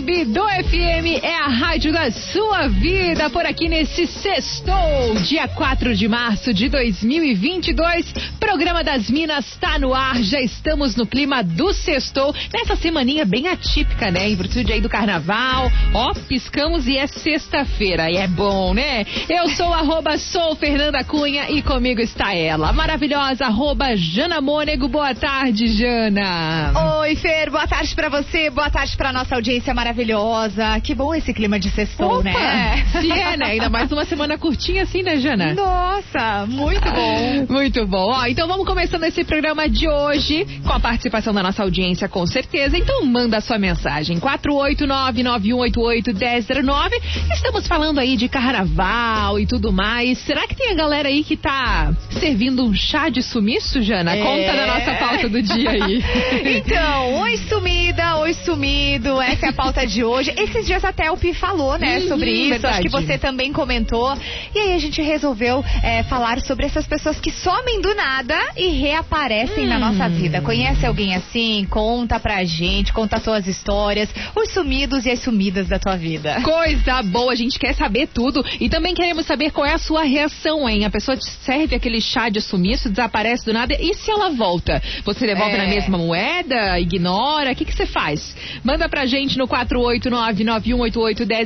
Do 0.00 0.44
FM 0.44 1.22
é 1.22 1.34
a 1.34 1.48
rádio 1.78 1.92
da 1.92 2.10
sua 2.10 2.66
vida 2.66 3.30
por 3.30 3.46
aqui 3.46 3.68
nesse 3.68 4.04
sextou, 4.08 5.14
dia 5.22 5.46
4 5.46 5.94
de 5.94 6.08
março 6.08 6.52
de 6.52 6.68
2022. 6.68 8.12
Programa 8.40 8.82
das 8.82 9.08
Minas 9.08 9.56
tá 9.60 9.78
no 9.78 9.94
ar, 9.94 10.20
já 10.20 10.40
estamos 10.40 10.96
no 10.96 11.06
clima 11.06 11.40
do 11.40 11.72
sextou, 11.72 12.34
nessa 12.52 12.74
semaninha 12.74 13.24
bem 13.24 13.46
atípica, 13.46 14.10
né? 14.10 14.28
Em 14.28 14.34
virtude 14.34 14.72
aí 14.72 14.80
do 14.80 14.88
carnaval, 14.88 15.70
ó, 15.94 16.12
piscamos 16.14 16.88
e 16.88 16.98
é 16.98 17.06
sexta-feira, 17.06 18.10
e 18.10 18.16
é 18.16 18.26
bom, 18.26 18.74
né? 18.74 19.06
Eu 19.28 19.48
sou 19.50 19.72
arroba 19.72 20.18
sou 20.18 20.56
Fernanda 20.56 21.04
Cunha 21.04 21.48
e 21.48 21.62
comigo 21.62 22.00
está 22.00 22.34
ela, 22.34 22.72
maravilhosa 22.72 23.46
arroba 23.46 23.94
Jana 23.94 24.40
Mônego. 24.40 24.88
Boa 24.88 25.14
tarde, 25.14 25.68
Jana. 25.68 26.72
Oi, 27.02 27.14
Fer, 27.14 27.50
boa 27.50 27.68
tarde 27.68 27.94
pra 27.94 28.08
você, 28.08 28.50
boa 28.50 28.68
tarde 28.68 28.96
pra 28.96 29.12
nossa 29.12 29.36
audiência 29.36 29.72
maravilhosa. 29.72 30.80
Que 30.80 30.92
bom 30.92 31.14
esse 31.14 31.32
clima 31.32 31.56
de 31.56 31.67
sextou, 31.70 32.20
Opa, 32.20 32.24
né? 32.24 32.84
Se 33.00 33.10
é, 33.10 33.36
né? 33.36 33.46
Ainda 33.46 33.68
mais 33.68 33.90
uma 33.92 34.04
semana 34.04 34.38
curtinha 34.38 34.82
assim, 34.82 35.02
né, 35.02 35.18
Jana? 35.18 35.54
Nossa, 35.54 36.46
muito 36.46 36.90
bom. 36.90 37.46
Muito 37.48 37.86
bom. 37.86 38.12
Ó, 38.12 38.26
então 38.26 38.46
vamos 38.46 38.66
começando 38.66 39.04
esse 39.04 39.24
programa 39.24 39.68
de 39.68 39.88
hoje 39.88 40.46
com 40.64 40.72
a 40.72 40.80
participação 40.80 41.32
da 41.32 41.42
nossa 41.42 41.62
audiência, 41.62 42.08
com 42.08 42.26
certeza. 42.26 42.76
Então 42.76 43.04
manda 43.04 43.40
sua 43.40 43.58
mensagem. 43.58 44.18
489-9188-1009. 44.20 46.90
Estamos 47.32 47.66
falando 47.66 47.98
aí 47.98 48.16
de 48.16 48.28
carnaval 48.28 49.38
e 49.38 49.46
tudo 49.46 49.72
mais. 49.72 50.18
Será 50.18 50.46
que 50.46 50.54
tem 50.54 50.72
a 50.72 50.74
galera 50.74 51.08
aí 51.08 51.24
que 51.24 51.36
tá 51.36 51.92
servindo 52.20 52.64
um 52.64 52.74
chá 52.74 53.08
de 53.08 53.22
sumiço, 53.22 53.82
Jana? 53.82 54.16
É. 54.16 54.22
Conta 54.22 54.52
da 54.56 54.66
nossa 54.66 54.94
pauta 54.94 55.28
do 55.28 55.42
dia 55.42 55.70
aí. 55.70 56.02
Então, 56.58 57.20
oi 57.20 57.36
sumida, 57.36 58.16
oi 58.18 58.32
sumido, 58.32 59.20
essa 59.20 59.46
é 59.46 59.48
a 59.50 59.52
pauta 59.52 59.86
de 59.86 60.02
hoje. 60.04 60.32
Esses 60.36 60.66
dias 60.66 60.84
até 60.84 61.10
o 61.10 61.16
Pi 61.16 61.34
falou, 61.34 61.57
né, 61.78 61.98
Uhum, 61.98 62.08
sobre 62.08 62.30
isso. 62.30 62.50
verdade. 62.50 62.74
Acho 62.74 62.82
que 62.82 62.88
você 62.88 63.18
também 63.18 63.52
comentou. 63.52 64.16
E 64.54 64.58
aí 64.58 64.72
a 64.74 64.78
gente 64.78 65.02
resolveu 65.02 65.64
é, 65.82 66.02
falar 66.04 66.40
sobre 66.40 66.66
essas 66.66 66.86
pessoas 66.86 67.18
que 67.20 67.30
somem 67.30 67.80
do 67.80 67.94
nada 67.94 68.36
e 68.56 68.68
reaparecem 68.68 69.66
na 69.66 69.76
Hum. 69.76 69.80
nossa 69.80 70.08
vida. 70.08 70.40
Conhece 70.40 70.86
alguém 70.86 71.14
assim? 71.14 71.66
Conta 71.70 72.18
pra 72.20 72.44
gente, 72.44 72.92
conta 72.92 73.18
suas 73.20 73.46
histórias, 73.46 74.08
os 74.36 74.50
sumidos 74.52 75.04
e 75.06 75.10
as 75.10 75.20
sumidas 75.20 75.68
da 75.68 75.78
tua 75.78 75.96
vida. 75.96 76.40
Coisa 76.42 77.02
boa, 77.02 77.32
a 77.32 77.36
gente 77.36 77.58
quer 77.58 77.74
saber 77.74 78.08
tudo 78.08 78.44
e 78.60 78.68
também 78.68 78.94
queremos 78.94 79.26
saber 79.26 79.50
qual 79.50 79.66
é 79.66 79.72
a 79.74 79.78
sua 79.78 80.02
reação, 80.04 80.68
hein? 80.68 80.84
A 80.84 80.90
pessoa 80.90 81.16
te 81.16 81.24
serve 81.44 81.74
aquele 81.74 82.00
chá 82.00 82.28
de 82.28 82.40
sumiço, 82.40 82.88
desaparece 82.88 83.44
do 83.44 83.52
nada 83.52 83.74
e 83.78 83.94
se 83.94 84.10
ela 84.10 84.30
volta? 84.30 84.80
Você 85.04 85.26
devolve 85.26 85.54
É. 85.54 85.58
na 85.58 85.66
mesma 85.66 85.98
moeda? 85.98 86.78
Ignora? 86.78 87.52
O 87.52 87.54
que 87.56 87.64
que 87.64 87.74
você 87.74 87.86
faz? 87.86 88.36
Manda 88.64 88.88
pra 88.88 89.06
gente 89.06 89.36
no 89.38 89.46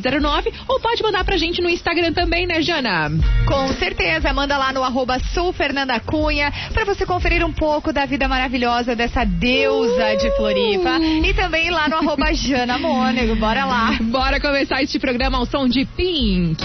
489-9188-1009 0.02 0.52
ou 0.68 0.80
pode 0.80 1.02
mandar 1.02 1.24
pra 1.24 1.36
gente 1.36 1.60
no 1.60 1.68
Instagram 1.68 2.12
também, 2.12 2.46
né, 2.46 2.60
Jana? 2.62 3.10
Com 3.46 3.68
certeza, 3.74 4.32
manda 4.32 4.56
lá 4.56 4.72
no 4.72 4.82
arroba 4.82 5.18
Sul 5.32 5.52
Fernanda 5.52 5.98
Cunha 6.00 6.52
pra 6.72 6.84
você 6.84 7.06
conferir 7.06 7.44
um 7.44 7.52
pouco 7.52 7.92
da 7.92 8.06
vida 8.06 8.28
maravilhosa 8.28 8.96
dessa 8.96 9.24
deusa 9.24 10.16
de 10.16 10.30
Floripa. 10.36 10.98
E 10.98 11.34
também 11.34 11.70
lá 11.70 11.88
no 11.88 11.96
arroba 11.96 12.32
Jana 12.34 12.78
Mônego. 12.78 13.36
Bora 13.36 13.64
lá. 13.64 13.98
Bora 14.00 14.40
começar 14.40 14.82
este 14.82 14.98
programa 14.98 15.38
ao 15.38 15.46
som 15.46 15.66
de 15.66 15.84
Pink. 15.84 16.62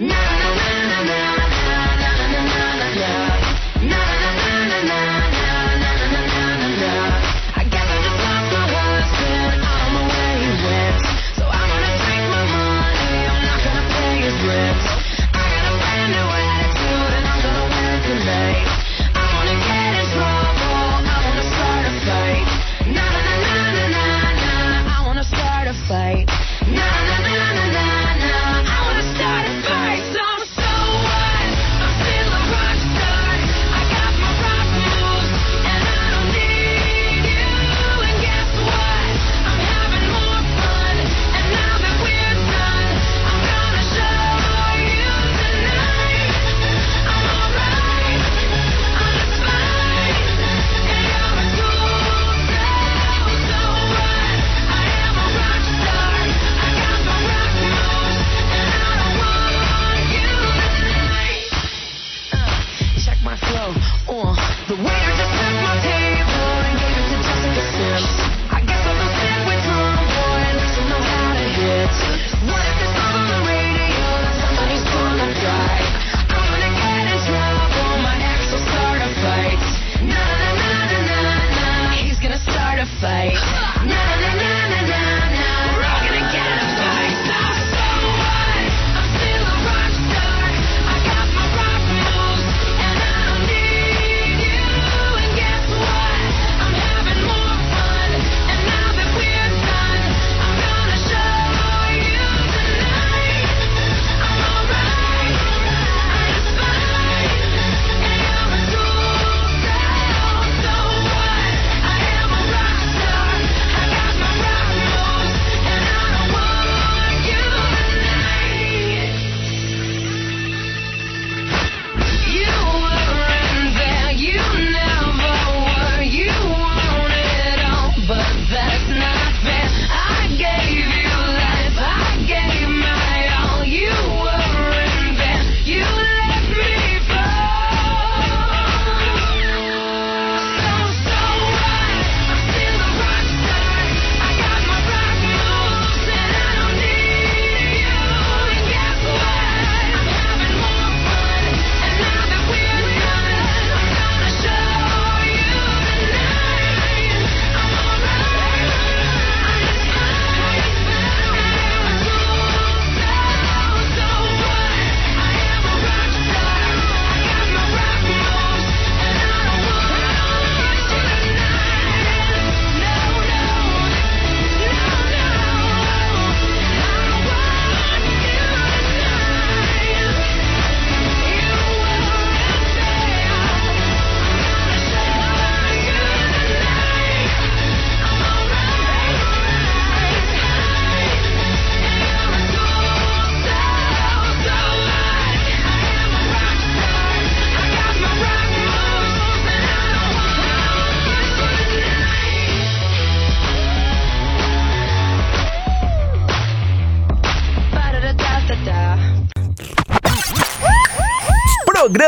Fight. 0.00 0.39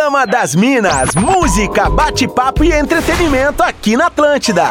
Dama 0.03 0.27
das 0.27 0.57
Minas, 0.57 1.15
música, 1.15 1.89
bate-papo 1.89 2.65
e 2.65 2.73
entretenimento 2.73 3.63
aqui 3.63 3.97
na 3.97 4.07
Atlântida. 4.07 4.71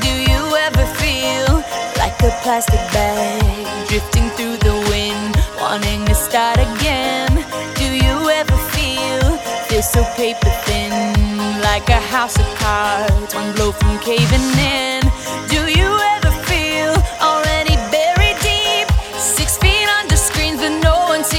Do 0.00 0.08
you 0.08 0.56
ever 0.56 0.86
feel 0.96 1.62
like 1.98 2.16
a 2.24 2.30
plastic 2.42 2.80
bag 2.94 3.42
drifting 3.86 4.30
through 4.30 4.56
the 4.60 4.72
wind, 4.88 5.36
wanting 5.60 6.06
to 6.06 6.14
start 6.14 6.58
again? 6.58 7.28
Do 7.74 7.84
you 7.84 8.30
ever 8.30 8.56
feel 8.72 9.38
this 9.68 9.90
so 9.90 10.02
paper 10.16 10.48
thin, 10.64 11.14
like 11.60 11.86
a 11.90 12.00
house 12.00 12.36
of 12.38 12.46
cards, 12.58 13.34
one 13.34 13.52
blow 13.52 13.72
from 13.72 13.98
caving 13.98 14.40
in? 14.58 15.02
Do 15.50 15.70
you 15.78 15.84
ever 15.84 16.15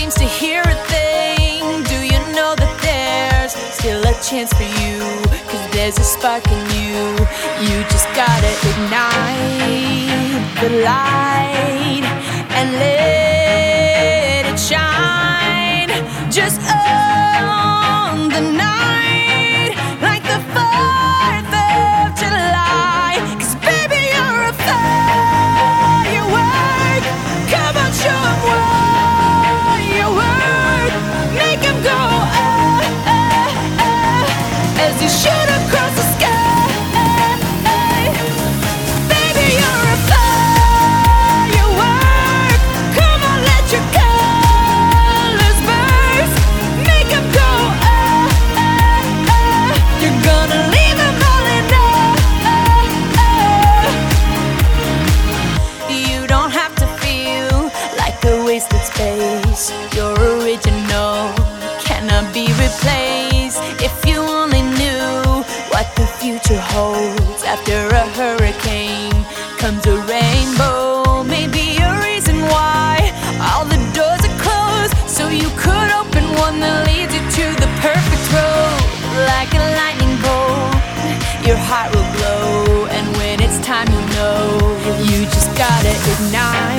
seems 0.10 0.16
to 0.16 0.40
hear 0.40 0.62
a 0.62 0.76
thing. 0.86 1.84
Do 1.84 1.96
you 1.96 2.20
know 2.34 2.56
that 2.56 2.80
there's 2.82 3.52
still 3.74 4.02
a 4.02 4.14
chance 4.24 4.54
for 4.54 4.64
you? 4.64 5.00
Cause 5.50 5.72
there's 5.72 5.98
a 5.98 6.04
spark 6.04 6.48
in 6.48 6.64
you. 6.80 7.12
You 7.68 7.84
just 7.90 8.08
gotta 8.16 8.52
ignite 8.70 10.62
the 10.62 10.70
light. 10.84 11.77
one 76.52 76.60
that 76.62 76.88
leads 76.88 77.14
you 77.14 77.24
to 77.40 77.46
the 77.60 77.70
perfect 77.84 78.26
road. 78.32 78.80
Like 79.32 79.52
a 79.52 79.64
lightning 79.80 80.16
bolt, 80.24 80.72
your 81.44 81.60
heart 81.68 81.90
will 81.94 82.08
glow, 82.16 82.88
And 82.96 83.06
when 83.18 83.42
it's 83.46 83.60
time, 83.66 83.88
you 83.96 84.04
know. 84.16 84.38
You 85.10 85.26
just 85.36 85.52
gotta 85.58 85.94
ignite. 86.14 86.77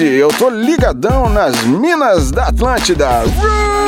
Eu 0.00 0.28
tô 0.28 0.48
ligadão 0.48 1.28
nas 1.28 1.64
minas 1.64 2.30
da 2.30 2.44
Atlântida. 2.46 3.22
Roo! 3.22 3.87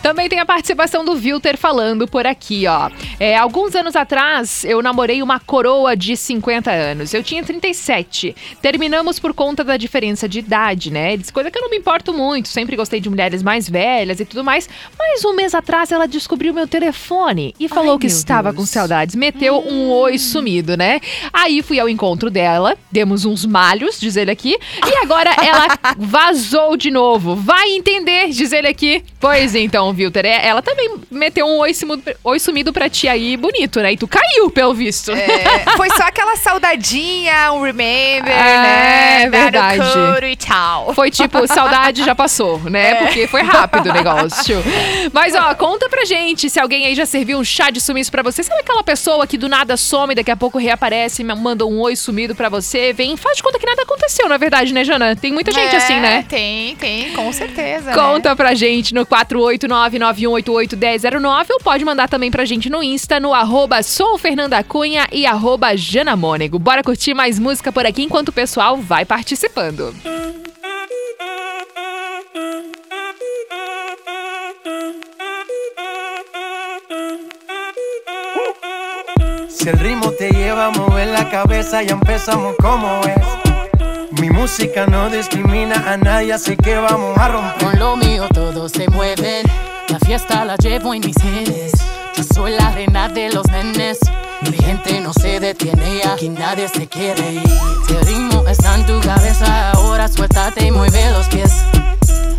Também 0.02 0.28
tem 0.28 0.40
a 0.40 0.46
participação 0.46 1.04
do 1.04 1.12
Wilter 1.12 1.56
falando 1.56 2.06
por 2.06 2.26
aqui, 2.26 2.66
ó. 2.66 2.90
É, 3.18 3.36
alguns 3.36 3.74
anos 3.74 3.96
atrás, 3.96 4.64
eu 4.64 4.82
namorei 4.82 5.22
uma 5.22 5.40
coroa 5.40 5.96
de 5.96 6.16
50 6.16 6.70
anos. 6.70 7.14
Eu 7.14 7.22
tinha 7.22 7.42
37. 7.42 8.34
Terminamos 8.60 9.18
por 9.18 9.32
conta 9.34 9.64
da 9.64 9.76
diferença 9.76 10.28
de 10.28 10.38
idade, 10.38 10.83
né? 10.90 11.12
Ele 11.12 11.18
disse, 11.22 11.32
coisa 11.32 11.50
que 11.50 11.58
eu 11.58 11.62
não 11.62 11.70
me 11.70 11.76
importo 11.76 12.12
muito. 12.12 12.48
Sempre 12.48 12.76
gostei 12.76 13.00
de 13.00 13.08
mulheres 13.10 13.42
mais 13.42 13.68
velhas 13.68 14.20
e 14.20 14.24
tudo 14.24 14.42
mais. 14.44 14.68
Mas 14.98 15.24
um 15.24 15.34
mês 15.34 15.54
atrás, 15.54 15.90
ela 15.92 16.06
descobriu 16.06 16.52
meu 16.54 16.66
telefone 16.66 17.54
e 17.58 17.68
falou 17.68 17.92
Ai, 17.94 17.98
que 17.98 18.06
estava 18.06 18.50
Deus. 18.50 18.56
com 18.62 18.66
saudades. 18.66 19.14
Meteu 19.14 19.58
um 19.66 19.90
oi 19.90 20.18
sumido, 20.18 20.76
né? 20.76 21.00
Aí 21.32 21.62
fui 21.62 21.78
ao 21.80 21.88
encontro 21.88 22.30
dela, 22.30 22.76
demos 22.90 23.24
uns 23.24 23.44
malhos, 23.44 23.98
diz 24.00 24.16
ele 24.16 24.30
aqui. 24.30 24.56
E 24.86 24.96
agora 25.02 25.30
ela 25.44 25.66
vazou 25.98 26.76
de 26.76 26.90
novo. 26.90 27.34
Vai 27.36 27.70
entender, 27.70 28.28
diz 28.30 28.52
ele 28.52 28.68
aqui. 28.68 29.04
Pois 29.20 29.54
então, 29.54 29.90
Wilter, 29.90 30.24
é- 30.26 30.46
ela 30.46 30.62
também 30.62 30.94
meteu 31.10 31.46
um 31.46 31.58
oi 31.58 31.72
sumido, 31.74 32.02
oi 32.22 32.38
sumido 32.38 32.72
pra 32.72 32.88
ti 32.88 33.08
aí, 33.08 33.36
bonito, 33.36 33.80
né? 33.80 33.92
E 33.92 33.96
tu 33.96 34.06
caiu, 34.08 34.50
pelo 34.50 34.74
visto. 34.74 35.10
É, 35.12 35.64
foi 35.76 35.88
só 35.90 36.04
aquela 36.04 36.36
saudadinha, 36.36 37.52
um 37.52 37.62
remember, 37.62 38.32
É, 38.34 39.22
né? 39.22 39.28
O 39.28 39.30
verdade. 39.30 40.26
e 40.30 40.36
tchau. 40.74 40.94
Foi 40.94 41.10
tipo, 41.10 41.46
saudade 41.46 42.04
já 42.04 42.14
passou, 42.14 42.58
né? 42.60 42.90
É. 42.90 42.94
Porque 42.96 43.26
foi 43.26 43.42
rápido 43.42 43.90
o 43.90 43.92
negócio. 43.92 44.62
Mas, 45.12 45.34
ó, 45.34 45.54
conta 45.54 45.88
pra 45.88 46.04
gente 46.04 46.48
se 46.50 46.58
alguém 46.60 46.86
aí 46.86 46.94
já 46.94 47.06
serviu 47.06 47.38
um 47.38 47.44
chá 47.44 47.70
de 47.70 47.80
sumiço 47.80 48.10
pra 48.10 48.22
você. 48.22 48.42
Sabe 48.42 48.60
aquela 48.60 48.82
pessoa 48.82 49.26
que 49.26 49.38
do 49.38 49.48
nada 49.48 49.76
some, 49.76 50.14
daqui 50.14 50.30
a 50.30 50.36
pouco 50.36 50.58
reaparece, 50.58 51.22
manda 51.24 51.66
um 51.66 51.80
oi 51.80 51.96
sumido 51.96 52.34
pra 52.34 52.48
você, 52.48 52.92
vem, 52.92 53.16
faz 53.16 53.36
de 53.36 53.42
conta 53.42 53.58
que 53.58 53.66
nada 53.66 53.82
aconteceu, 53.82 54.28
na 54.28 54.36
verdade, 54.36 54.72
né, 54.72 54.84
Jana? 54.84 55.16
Tem 55.16 55.32
muita 55.32 55.50
gente 55.52 55.74
É, 55.74 55.76
assim, 55.76 56.00
né? 56.00 56.24
Tem, 56.28 56.76
tem, 56.76 57.12
com 57.12 57.32
certeza. 57.32 57.90
né? 57.90 57.94
Conta 57.94 58.34
pra 58.36 58.54
gente 58.54 58.94
no 58.94 59.04
489-9188-1009 59.06 61.46
ou 61.50 61.58
pode 61.60 61.84
mandar 61.84 62.08
também 62.08 62.30
pra 62.30 62.44
gente 62.44 62.68
no 62.70 62.82
Insta, 62.82 63.18
no 63.20 63.32
arroba 63.32 63.82
sou 63.82 64.18
Fernanda 64.18 64.62
Cunha 64.62 65.06
e 65.12 65.26
arroba 65.26 65.76
Jana 65.76 66.16
Mônego. 66.16 66.58
Bora 66.58 66.82
curtir 66.82 67.14
mais 67.14 67.38
música 67.38 67.72
por 67.72 67.86
aqui 67.86 68.02
enquanto 68.02 68.28
o 68.28 68.32
pessoal 68.32 68.76
vai 68.76 69.04
participando. 69.04 69.94
Si 79.48 79.70
el 79.70 79.78
ritmo 79.78 80.10
te 80.10 80.30
lleva 80.30 80.66
a 80.66 80.70
mover 80.70 81.08
la 81.08 81.30
cabeza, 81.30 81.82
ya 81.82 81.92
empezamos 81.92 82.54
como 82.60 83.00
es. 83.04 84.20
Mi 84.20 84.28
música 84.28 84.86
no 84.86 85.08
discrimina 85.08 85.76
a 85.90 85.96
nadie, 85.96 86.34
así 86.34 86.56
que 86.56 86.76
vamos 86.76 87.16
a 87.16 87.28
romper. 87.28 87.68
Con 87.70 87.78
lo 87.78 87.96
mío 87.96 88.26
todos 88.32 88.72
se 88.72 88.88
mueven. 88.88 89.46
La 89.88 89.98
fiesta 89.98 90.44
la 90.44 90.56
llevo 90.56 90.92
en 90.92 91.00
mis 91.00 91.16
genes. 91.16 91.72
Yo 92.14 92.24
soy 92.24 92.52
la 92.52 92.70
reina 92.72 93.08
de 93.08 93.30
los 93.30 93.46
nenes. 93.50 93.98
Mi 94.50 94.56
gente 94.58 95.00
no 95.00 95.12
se 95.12 95.40
detiene 95.40 95.96
y 95.96 96.06
aquí 96.08 96.28
nadie 96.28 96.68
se 96.68 96.86
quiere 96.86 97.32
ir. 97.34 97.42
El 97.88 98.06
ritmo 98.06 98.44
está 98.46 98.74
en 98.76 98.86
tu 98.86 99.00
cabeza, 99.00 99.72
ahora 99.72 100.08
suéltate 100.08 100.66
y 100.66 100.70
mueve 100.70 101.10
los 101.12 101.26
pies. 101.28 101.52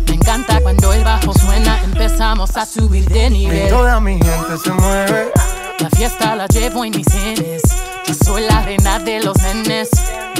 Me 0.08 0.14
encanta 0.14 0.60
cuando 0.60 0.92
el 0.92 1.04
bajo 1.04 1.32
suena, 1.34 1.82
empezamos 1.84 2.56
a 2.56 2.64
subir 2.66 3.06
de 3.08 3.26
Y 3.26 3.30
nivel. 3.30 3.68
toda 3.68 4.00
mi 4.00 4.14
gente 4.14 4.58
se 4.62 4.70
mueve. 4.72 5.32
La 5.78 5.90
fiesta 5.90 6.34
la 6.36 6.46
llevo 6.46 6.84
en 6.84 6.96
mis 6.96 7.06
genes. 7.12 7.62
Yo 8.06 8.14
soy 8.14 8.42
la 8.46 8.62
reina 8.62 8.98
de 8.98 9.20
los 9.22 9.36
nenes. 9.42 9.90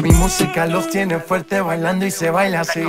Mi 0.02 0.10
música 0.12 0.66
los 0.66 0.88
tiene 0.88 1.18
fuerte 1.18 1.60
bailando 1.60 2.06
y 2.06 2.10
se 2.10 2.30
baila 2.30 2.60
así. 2.60 2.82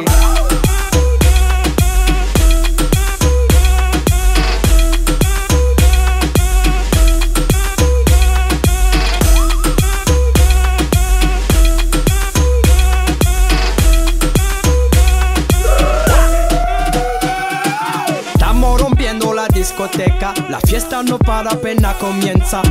Discoteca, 19.88 20.34
la 20.50 20.60
fiesta 20.60 21.04
no 21.04 21.18
para, 21.18 21.52
apenas 21.52 21.96
comienza. 21.98 22.62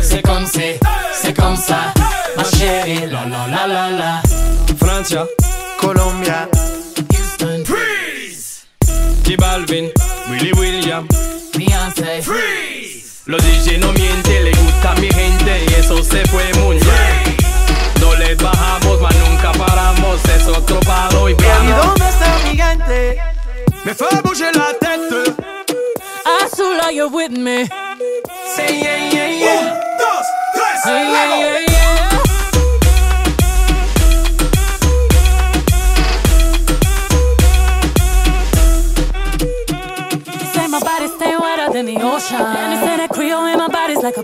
C'est 0.00 0.22
comme 0.22 0.46
c'est, 0.46 0.78
c'est 1.14 1.34
comme 1.36 1.56
ça. 1.56 1.92
Ma 2.36 2.44
chérie, 2.44 3.06
la 3.06 3.24
la 3.26 3.46
la 3.48 3.66
la 3.66 3.90
la. 3.90 4.22
Francia, 4.78 5.26
Colombia, 5.80 6.48
Houston, 7.10 7.64
J 9.24 9.36
Balvin, 9.36 9.90
Willy 10.30 10.52
William. 10.52 11.06
Beyoncé, 11.56 12.22
Los 13.26 13.42
DJ 13.42 13.78
no 13.78 13.92
mienten, 13.92 14.44
le 14.44 14.50
gusta 14.50 14.92
a 14.92 14.94
mi 14.96 15.08
gente 15.08 15.64
y 15.68 15.74
eso 15.74 16.02
se 16.02 16.24
fue 16.26 16.52
muy 16.60 16.76
bien. 16.76 17.36
No 18.00 18.14
les 18.16 18.36
bajamos, 18.36 19.00
mas 19.00 19.14
nunca 19.16 19.52
paramos, 19.52 20.24
es 20.24 20.46
otro 20.48 20.80
palo 20.80 21.28
y 21.28 21.32
¿Y 21.32 21.34
vamos. 21.36 21.86
dónde 21.86 22.08
está 22.08 22.38
mi 22.48 22.56
gente? 22.56 23.18
Me 23.84 23.94
fue 23.94 24.08
bouger 24.24 24.54
la. 24.56 24.71
Azul, 27.02 27.08
are 27.08 27.14
with 27.14 27.32
me? 27.32 27.66
Say 28.54 28.80
yeah, 28.80 29.12
yeah, 29.12 29.26
yeah. 29.26 29.80
dos, 29.98 30.26
tres, 30.54 30.86
Yeah, 30.86 31.02
yeah, 31.12 31.66
yeah, 31.68 32.01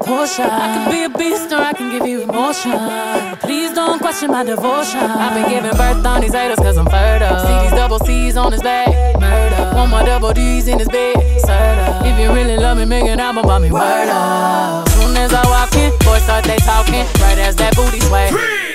caution. 0.09 0.49
I 0.49 0.66
could 0.75 0.92
be 0.92 1.01
a 1.05 1.11
beast 1.11 1.53
or 1.53 1.61
I 1.61 1.73
can 1.73 1.92
give 1.92 2.07
you 2.07 2.23
emotion. 2.23 2.73
But 2.73 3.40
please 3.40 3.73
don't 3.75 4.01
question 4.01 4.31
my 4.31 4.42
devotion. 4.42 5.05
I've 5.05 5.35
been 5.37 5.49
giving 5.53 5.77
birth 5.77 6.05
on 6.05 6.23
these 6.23 6.33
haters 6.33 6.59
cause 6.59 6.79
I'm 6.79 6.87
fertile. 6.87 7.38
See 7.44 7.57
these 7.62 7.77
double 7.81 8.01
C's 8.01 8.37
on 8.37 8.53
his 8.53 8.62
back, 8.62 8.88
murder. 9.21 9.77
One 9.77 9.90
more 9.90 10.03
double 10.03 10.33
D's 10.33 10.66
in 10.66 10.79
his 10.79 10.88
bed, 10.88 11.16
serta. 11.44 11.88
If 12.09 12.18
you 12.18 12.33
really 12.33 12.57
love 12.57 12.79
me, 12.79 12.87
make 12.87 13.05
an 13.05 13.21
album 13.21 13.44
about 13.44 13.61
me, 13.61 13.71
word 13.71 14.09
up. 14.09 14.88
Soon 14.97 15.16
as 15.16 15.33
I 15.33 15.44
walk 15.55 15.75
in, 15.77 15.92
boys 16.05 16.23
start 16.23 16.44
they 16.44 16.57
talking, 16.57 17.05
right 17.21 17.38
as 17.38 17.55
that 17.57 17.77
booty 17.77 18.01
sway. 18.01 18.29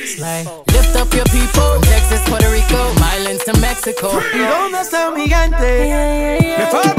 Slay. 0.05 0.45
Lift 0.73 0.95
up 0.95 1.11
your 1.13 1.25
people, 1.25 1.79
Texas, 1.81 2.21
Puerto 2.29 2.49
Rico, 2.51 2.79
Islands 3.15 3.43
to 3.45 3.53
Mexico. 3.59 4.09
¿Y 4.33 4.39
dónde 4.39 4.81
está 4.81 5.09
mi 5.11 5.23
gigante? 5.23 5.65
Me 6.59 6.65
fue 6.67 6.81
a 6.81 6.93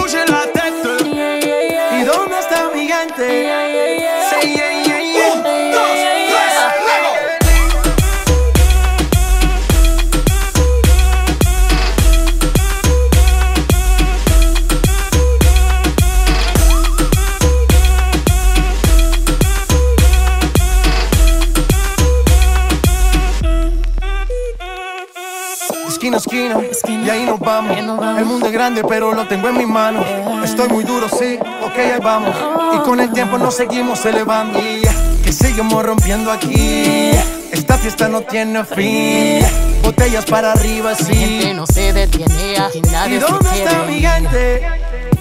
grande, 28.64 28.82
pero 28.88 29.12
lo 29.12 29.28
tengo 29.28 29.48
en 29.48 29.58
mis 29.58 29.68
manos. 29.68 30.06
Estoy 30.42 30.68
muy 30.68 30.84
duro, 30.84 31.06
sí, 31.06 31.38
ok, 31.62 31.76
ahí 31.76 32.00
vamos. 32.02 32.34
Y 32.74 32.78
con 32.78 32.98
el 32.98 33.12
tiempo 33.12 33.36
nos 33.36 33.54
seguimos 33.54 34.06
elevando. 34.06 34.58
Y 34.58 34.80
que 35.22 35.32
seguimos 35.32 35.84
rompiendo 35.84 36.32
aquí. 36.32 37.10
Esta 37.52 37.76
fiesta 37.76 38.08
no 38.08 38.22
tiene 38.22 38.64
fin. 38.64 39.44
Botellas 39.82 40.24
para 40.24 40.52
arriba, 40.52 40.92
Mi 40.98 41.14
gente 41.14 41.44
sí. 41.48 41.52
no 41.54 41.66
se 41.66 41.92
detiene, 41.92 42.56
aquí 42.58 42.80
nadie 42.90 43.18
¿Y 43.18 43.20
se 43.20 43.26
dónde 43.26 43.50
está 43.52 43.82
mi 43.82 43.94
gigante? 43.96 44.62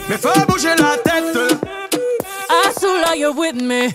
Me 0.08 0.18
fue 0.18 0.32
a 0.32 0.46
bouger 0.46 0.80
la 0.80 0.96
tête. 1.04 1.58
Azul, 2.66 3.04
you're 3.18 3.38
with 3.38 3.56
me. 3.62 3.92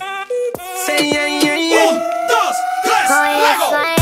Say 0.85 1.09
yeah, 1.09 1.27
yeah, 1.27 1.55
yeah. 1.55 1.89
Un, 1.89 1.97
dos, 1.97 2.55
tres, 2.83 3.09
luego. 3.09 3.98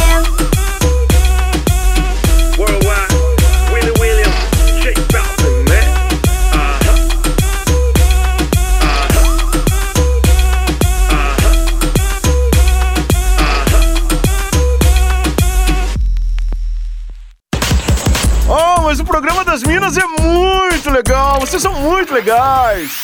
Programa 19.20 19.44
das 19.44 19.64
Minas 19.64 19.98
é 19.98 20.06
muito 20.06 20.92
legal. 20.92 21.40
Vocês 21.40 21.60
são 21.60 21.74
muito 21.74 22.14
legais. 22.14 23.02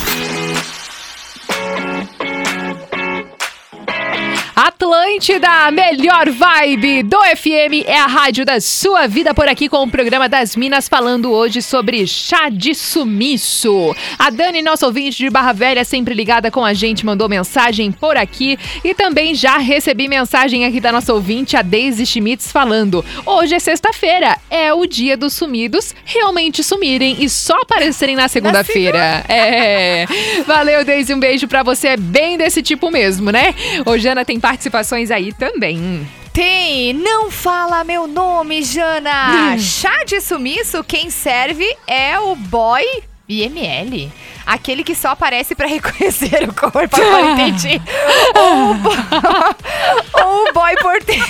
Atlântida, 4.63 5.69
melhor 5.71 6.30
vibe 6.30 7.04
do 7.04 7.17
FM 7.36 7.84
é 7.86 7.97
a 7.97 8.06
rádio 8.06 8.45
da 8.45 8.62
sua 8.62 9.08
vida 9.08 9.34
por 9.34 9.45
aqui 9.45 9.67
com 9.67 9.84
o 9.84 9.91
programa 9.91 10.30
das 10.30 10.56
Minas 10.56 10.88
falando 10.88 11.34
hoje 11.34 11.62
sobre 11.62 12.08
chá 12.08 12.47
de 12.47 12.73
sumiço. 12.73 13.93
A 14.17 14.30
Dani, 14.30 14.62
nossa 14.62 14.86
ouvinte 14.86 15.17
de 15.17 15.30
Barra 15.30 15.52
Velha, 15.52 15.84
sempre 15.84 16.13
ligada 16.13 16.49
com 16.49 16.63
a 16.63 16.73
gente, 16.73 17.06
mandou 17.06 17.28
mensagem 17.28 17.91
por 17.91 18.15
aqui 18.15 18.58
e 18.86 18.93
também 18.93 19.36
já 19.36 19.58
recebi 19.58 20.08
mensagem 20.08 20.63
aqui 20.63 20.80
da 20.80 20.93
nossa 20.93 21.13
ouvinte, 21.13 21.58
a 21.58 21.62
Daisy 21.62 22.06
Schmitz, 22.06 22.49
falando: 22.49 23.04
hoje 23.26 23.56
é 23.56 23.60
sexta-feira, 23.60 24.38
é 24.49 24.73
o 24.73 24.86
dia 24.86 25.17
dos 25.17 25.34
sumidos 25.34 25.93
realmente 26.06 26.63
sumirem 26.63 27.17
e 27.19 27.30
só 27.30 27.56
aparecerem 27.63 28.15
na 28.15 28.30
segunda-feira. 28.30 29.26
É. 29.28 30.06
Valeu, 30.47 30.86
Daisy, 30.86 31.13
um 31.13 31.19
beijo 31.19 31.49
pra 31.49 31.63
você, 31.63 31.89
é 31.89 31.97
bem 31.97 32.38
desse 32.38 32.62
tipo 32.63 32.89
mesmo, 32.89 33.30
né? 33.30 33.54
Ô, 33.86 33.97
Jana, 33.97 34.23
tem 34.23 34.39
participações 34.54 35.10
aí 35.10 35.34
também. 35.34 36.08
Tem, 36.32 36.94
não 36.94 37.32
fala 37.32 37.84
meu 37.84 38.08
nome, 38.08 38.60
Hum. 38.60 38.63
Jana. 38.63 39.58
Chá 39.58 40.04
de 40.06 40.22
sumiço, 40.22 40.84
quem 40.84 41.10
serve 41.10 41.66
é 41.88 42.20
o 42.20 42.36
boy 42.36 42.84
IML. 43.28 44.12
Aquele 44.46 44.84
que 44.84 44.94
só 44.94 45.10
aparece 45.10 45.56
pra 45.56 45.66
reconhecer 45.68 46.48
o 46.50 46.54
corpo, 46.54 46.96
agora 47.02 47.32
entendi. 47.32 47.82
Ou 48.36 48.72
o, 48.72 48.74
bo- 48.76 48.89
ou 50.24 50.50
o 50.50 50.54
boy 50.54 50.76
porteiro. 50.82 51.24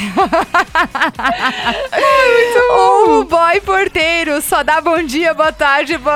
Ou 2.71 3.19
o 3.19 3.25
boy 3.25 3.61
porteiro, 3.61 4.41
só 4.41 4.63
dá 4.63 4.81
bom 4.81 5.03
dia, 5.03 5.33
boa 5.33 5.51
tarde, 5.53 5.97
bom... 5.97 6.11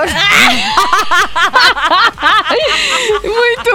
Muito 3.24 3.67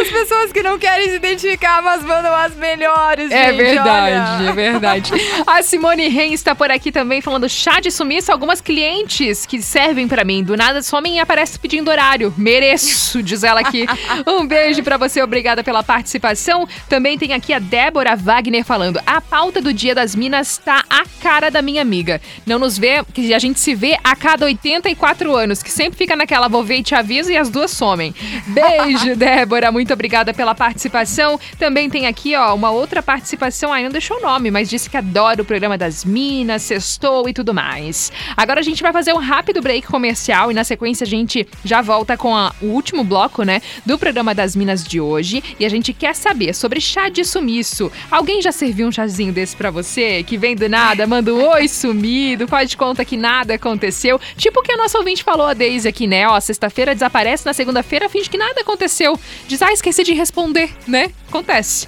essas 0.00 0.08
pessoas 0.12 0.52
que 0.52 0.62
não 0.62 0.78
querem 0.78 1.08
se 1.08 1.16
identificar, 1.16 1.82
mas 1.82 2.02
mandam 2.02 2.34
as 2.34 2.54
melhores, 2.54 3.30
É 3.30 3.46
gente, 3.50 3.56
verdade, 3.56 4.40
olha. 4.42 4.50
é 4.50 4.52
verdade. 4.52 5.12
A 5.46 5.62
Simone 5.62 6.08
Ren 6.08 6.32
está 6.32 6.54
por 6.54 6.70
aqui 6.70 6.90
também 6.90 7.20
falando 7.20 7.48
chá 7.48 7.80
de 7.80 7.90
sumiço. 7.90 8.32
Algumas 8.32 8.60
clientes 8.60 9.44
que 9.46 9.60
servem 9.60 10.08
pra 10.08 10.24
mim 10.24 10.42
do 10.42 10.56
nada 10.56 10.82
somem 10.82 11.16
e 11.16 11.20
aparecem 11.20 11.60
pedindo 11.60 11.90
horário. 11.90 12.32
Mereço, 12.36 13.22
diz 13.22 13.44
ela 13.44 13.60
aqui. 13.60 13.86
Um 14.26 14.46
beijo 14.46 14.82
pra 14.82 14.96
você, 14.96 15.22
obrigada 15.22 15.62
pela 15.62 15.82
participação. 15.82 16.66
Também 16.88 17.18
tem 17.18 17.32
aqui 17.32 17.52
a 17.52 17.58
Débora 17.58 18.16
Wagner 18.16 18.64
falando: 18.64 19.00
a 19.06 19.20
pauta 19.20 19.60
do 19.60 19.72
Dia 19.72 19.94
das 19.94 20.14
Minas 20.14 20.58
tá 20.58 20.84
a 20.88 21.02
cara 21.22 21.50
da 21.50 21.60
minha 21.62 21.82
amiga. 21.82 22.20
Não 22.46 22.58
nos 22.58 22.78
vê, 22.78 23.04
que 23.12 23.34
a 23.34 23.38
gente 23.38 23.60
se 23.60 23.74
vê 23.74 23.98
a 24.02 24.16
cada 24.16 24.46
84 24.46 25.34
anos, 25.34 25.62
que 25.62 25.70
sempre 25.70 25.98
fica 25.98 26.16
naquela 26.16 26.48
vou 26.48 26.64
ver 26.64 26.76
e 26.78 26.82
te 26.82 26.94
aviso 26.94 27.30
e 27.30 27.36
as 27.36 27.50
duas 27.50 27.70
somem. 27.70 28.14
Beijo, 28.46 29.14
Débora, 29.16 29.70
muito 29.70 29.89
obrigada 29.92 30.32
pela 30.34 30.54
participação. 30.54 31.38
Também 31.58 31.88
tem 31.90 32.06
aqui, 32.06 32.34
ó, 32.36 32.54
uma 32.54 32.70
outra 32.70 33.02
participação, 33.02 33.70
não 33.82 33.90
deixou 33.90 34.18
o 34.18 34.22
nome, 34.22 34.50
mas 34.50 34.68
disse 34.68 34.88
que 34.90 34.96
adora 34.96 35.40
o 35.42 35.44
programa 35.44 35.76
das 35.78 36.04
Minas, 36.04 36.62
sextou 36.62 37.28
e 37.28 37.32
tudo 37.32 37.54
mais. 37.54 38.12
Agora 38.36 38.60
a 38.60 38.62
gente 38.62 38.82
vai 38.82 38.92
fazer 38.92 39.12
um 39.12 39.18
rápido 39.18 39.60
break 39.60 39.86
comercial 39.86 40.50
e 40.50 40.54
na 40.54 40.64
sequência 40.64 41.04
a 41.04 41.08
gente 41.08 41.46
já 41.64 41.80
volta 41.80 42.16
com 42.16 42.34
a- 42.36 42.52
o 42.60 42.66
último 42.66 43.02
bloco, 43.04 43.42
né, 43.42 43.60
do 43.86 43.98
programa 43.98 44.34
das 44.34 44.54
Minas 44.56 44.84
de 44.84 45.00
hoje. 45.00 45.42
E 45.58 45.64
a 45.64 45.68
gente 45.68 45.92
quer 45.92 46.14
saber 46.14 46.54
sobre 46.54 46.80
chá 46.80 47.08
de 47.08 47.24
sumiço. 47.24 47.90
Alguém 48.10 48.42
já 48.42 48.52
serviu 48.52 48.86
um 48.86 48.92
chazinho 48.92 49.32
desse 49.32 49.56
pra 49.56 49.70
você? 49.70 50.22
Que 50.22 50.36
vem 50.36 50.54
do 50.54 50.68
nada, 50.68 51.06
manda 51.06 51.32
um 51.32 51.48
oi 51.48 51.68
sumido, 51.68 52.46
faz 52.48 52.68
de 52.70 52.76
conta 52.76 53.04
que 53.04 53.16
nada 53.16 53.54
aconteceu. 53.54 54.20
Tipo 54.36 54.60
o 54.60 54.62
que 54.62 54.72
a 54.72 54.76
nossa 54.76 54.98
ouvinte 54.98 55.24
falou, 55.24 55.46
a 55.46 55.54
Deise 55.54 55.88
aqui, 55.88 56.06
né? 56.06 56.28
Ó, 56.28 56.38
sexta-feira 56.40 56.94
desaparece, 56.94 57.46
na 57.46 57.52
segunda-feira 57.52 58.08
finge 58.08 58.28
que 58.28 58.36
nada 58.38 58.60
aconteceu. 58.60 59.18
Diz, 59.48 59.60
ah, 59.62 59.72
esqueci 59.80 60.04
de 60.04 60.12
responder, 60.12 60.70
né? 60.86 61.10
Acontece. 61.28 61.86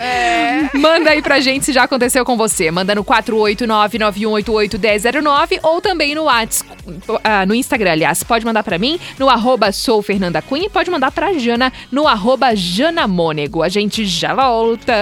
Manda 0.75 1.11
aí 1.11 1.23
pra 1.23 1.41
gente 1.41 1.67
se 1.67 1.73
já 1.73 1.85
aconteceu 1.85 2.25
com 2.25 2.37
você. 2.37 2.71
Manda 2.71 2.95
no 2.95 3.05
489-9188-1009 3.05 5.59
ou 5.63 5.81
também 5.81 6.15
no 6.15 6.25
WhatsApp, 6.25 6.71
ah, 7.23 7.47
no 7.47 7.55
Instagram, 7.55 7.93
aliás. 7.93 8.23
Pode 8.23 8.45
mandar 8.45 8.63
pra 8.63 8.79
mim 8.79 8.99
no 9.19 9.29
arroba 9.29 9.73
sou 9.73 10.03
Fernanda 10.03 10.41
Cunha 10.41 10.67
e 10.67 10.71
pode 10.71 10.91
mandar 10.91 11.13
pra 11.13 11.33
Jana 11.35 11.73
no 11.91 12.09
arroba 12.09 12.55
Jana 12.55 13.07
Mônego. 13.07 13.63
A 13.63 13.69
gente 13.69 14.05
já 14.05 14.35
volta. 14.35 15.01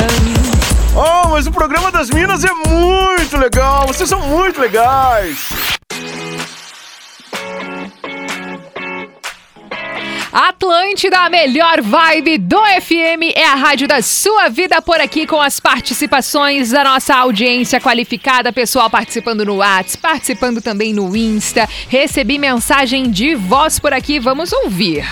Oh, 0.94 1.28
mas 1.28 1.46
o 1.46 1.52
programa 1.52 1.92
das 1.92 2.10
Minas 2.10 2.44
é 2.44 2.52
muito 2.52 3.36
legal. 3.36 3.86
Vocês 3.86 4.08
são 4.08 4.20
muito 4.26 4.60
legais. 4.60 5.79
Atlântida, 10.32 11.18
a 11.18 11.28
melhor 11.28 11.82
vibe 11.82 12.38
do 12.38 12.56
FM, 12.56 13.34
é 13.34 13.44
a 13.44 13.56
rádio 13.56 13.88
da 13.88 14.00
sua 14.00 14.48
vida 14.48 14.80
por 14.80 15.00
aqui 15.00 15.26
com 15.26 15.40
as 15.40 15.58
participações 15.58 16.70
da 16.70 16.84
nossa 16.84 17.16
audiência 17.16 17.80
qualificada, 17.80 18.52
pessoal 18.52 18.88
participando 18.88 19.44
no 19.44 19.56
WhatsApp, 19.56 19.98
participando 20.00 20.62
também 20.62 20.92
no 20.92 21.16
Insta. 21.16 21.68
Recebi 21.88 22.38
mensagem 22.38 23.10
de 23.10 23.34
voz 23.34 23.80
por 23.80 23.92
aqui, 23.92 24.20
vamos 24.20 24.52
ouvir. 24.52 25.04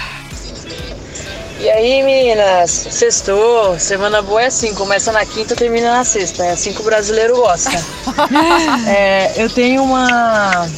E 1.58 1.68
aí, 1.68 2.00
meninas? 2.04 2.70
Sextou. 2.70 3.76
Semana 3.76 4.22
boa 4.22 4.42
é 4.42 4.46
assim, 4.46 4.72
começa 4.72 5.10
na 5.10 5.26
quinta, 5.26 5.56
termina 5.56 5.90
na 5.90 6.04
sexta. 6.04 6.44
É 6.44 6.52
assim 6.52 6.72
que 6.72 6.80
o 6.80 6.84
brasileiro 6.84 7.34
gosta. 7.34 7.70
É, 8.86 9.32
eu 9.36 9.50
tenho 9.50 9.82
uma 9.82 10.68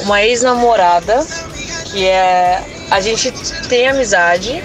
uma 0.00 0.22
ex-namorada 0.22 1.24
que 1.94 2.08
é 2.08 2.60
a 2.90 3.00
gente 3.00 3.32
tem 3.68 3.88
amizade. 3.88 4.62